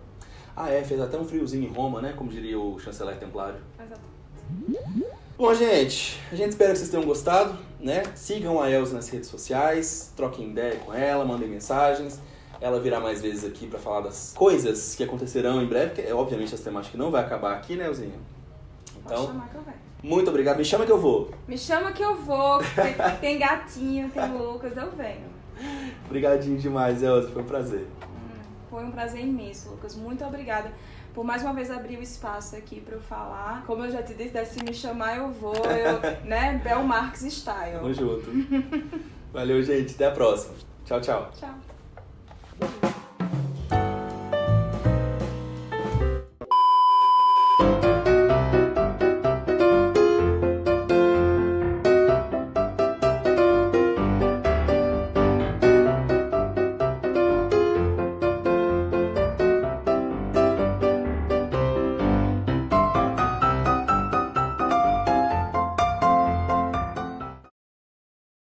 Ah, 0.56 0.69
é, 0.69 0.84
fez 0.84 0.99
até 1.01 1.17
um 1.17 1.25
friozinho 1.25 1.69
em 1.69 1.73
Roma, 1.73 2.01
né? 2.01 2.13
Como 2.13 2.30
diria 2.30 2.60
o 2.60 2.80
chanceler 2.80 3.17
templário. 3.17 3.60
Exatamente. 3.73 4.17
Bom, 5.38 5.53
gente, 5.53 6.19
a 6.32 6.36
gente 6.36 6.49
espera 6.49 6.71
que 6.71 6.80
vocês 6.80 6.89
tenham 6.89 7.06
gostado, 7.06 7.58
né? 7.80 8.03
Sigam 8.15 8.62
a 8.62 8.71
Elza 8.71 8.95
nas 8.95 9.10
redes 9.10 9.30
sociais, 9.30 10.12
troquem 10.15 10.49
ideia 10.49 10.80
com 10.80 10.93
ela, 10.93 11.25
mandem 11.25 11.49
mensagens 11.49 12.19
ela 12.59 12.79
virá 12.79 12.99
mais 12.99 13.21
vezes 13.21 13.45
aqui 13.45 13.67
para 13.67 13.79
falar 13.79 14.01
das 14.01 14.33
coisas 14.35 14.95
que 14.95 15.03
acontecerão 15.03 15.61
em 15.61 15.65
breve, 15.65 15.95
que 15.95 16.01
é, 16.01 16.13
obviamente 16.13 16.53
essa 16.53 16.63
temática 16.63 16.97
não 16.97 17.11
vai 17.11 17.23
acabar 17.23 17.53
aqui, 17.53 17.75
né, 17.75 17.85
Elzinha? 17.85 18.19
Então, 19.05 19.17
Pode 19.17 19.27
chamar 19.27 19.49
que 19.49 19.55
eu 19.55 19.61
venho. 19.61 19.77
Muito 20.03 20.29
obrigado. 20.29 20.57
Me 20.57 20.65
chama 20.65 20.85
que 20.85 20.91
eu 20.91 20.99
vou. 20.99 21.31
Me 21.47 21.57
chama 21.57 21.91
que 21.91 22.03
eu 22.03 22.15
vou. 22.15 22.59
Tem, 22.59 22.95
tem 23.19 23.39
gatinho, 23.39 24.09
tem 24.09 24.31
Lucas, 24.31 24.75
eu 24.77 24.91
venho. 24.91 25.25
Obrigadinho 26.05 26.57
demais, 26.57 27.01
Elza. 27.01 27.29
Foi 27.29 27.41
um 27.41 27.45
prazer. 27.45 27.87
Hum, 28.03 28.41
foi 28.69 28.83
um 28.83 28.91
prazer 28.91 29.21
imenso, 29.21 29.69
Lucas. 29.69 29.95
Muito 29.95 30.23
obrigada 30.23 30.71
por 31.17 31.23
mais 31.23 31.41
uma 31.41 31.51
vez 31.51 31.71
abrir 31.71 31.97
o 31.97 32.01
espaço 32.03 32.55
aqui 32.55 32.79
para 32.79 32.93
eu 32.93 33.01
falar. 33.01 33.63
Como 33.65 33.83
eu 33.83 33.91
já 33.91 34.03
te 34.03 34.13
disse, 34.13 34.45
se 34.45 34.63
me 34.63 34.71
chamar 34.71 35.17
eu 35.17 35.31
vou, 35.31 35.55
eu, 35.55 35.99
né? 36.23 36.61
Bel 36.63 36.83
Marx 36.83 37.21
style. 37.21 37.79
Tamo 37.79 37.91
junto. 37.91 38.29
Valeu, 39.33 39.63
gente. 39.63 39.95
Até 39.95 40.05
a 40.05 40.11
próxima. 40.11 40.53
Tchau, 40.85 41.01
tchau. 41.01 41.31
Tchau. 41.33 41.76
Thank 42.59 42.83
you. 42.83 42.87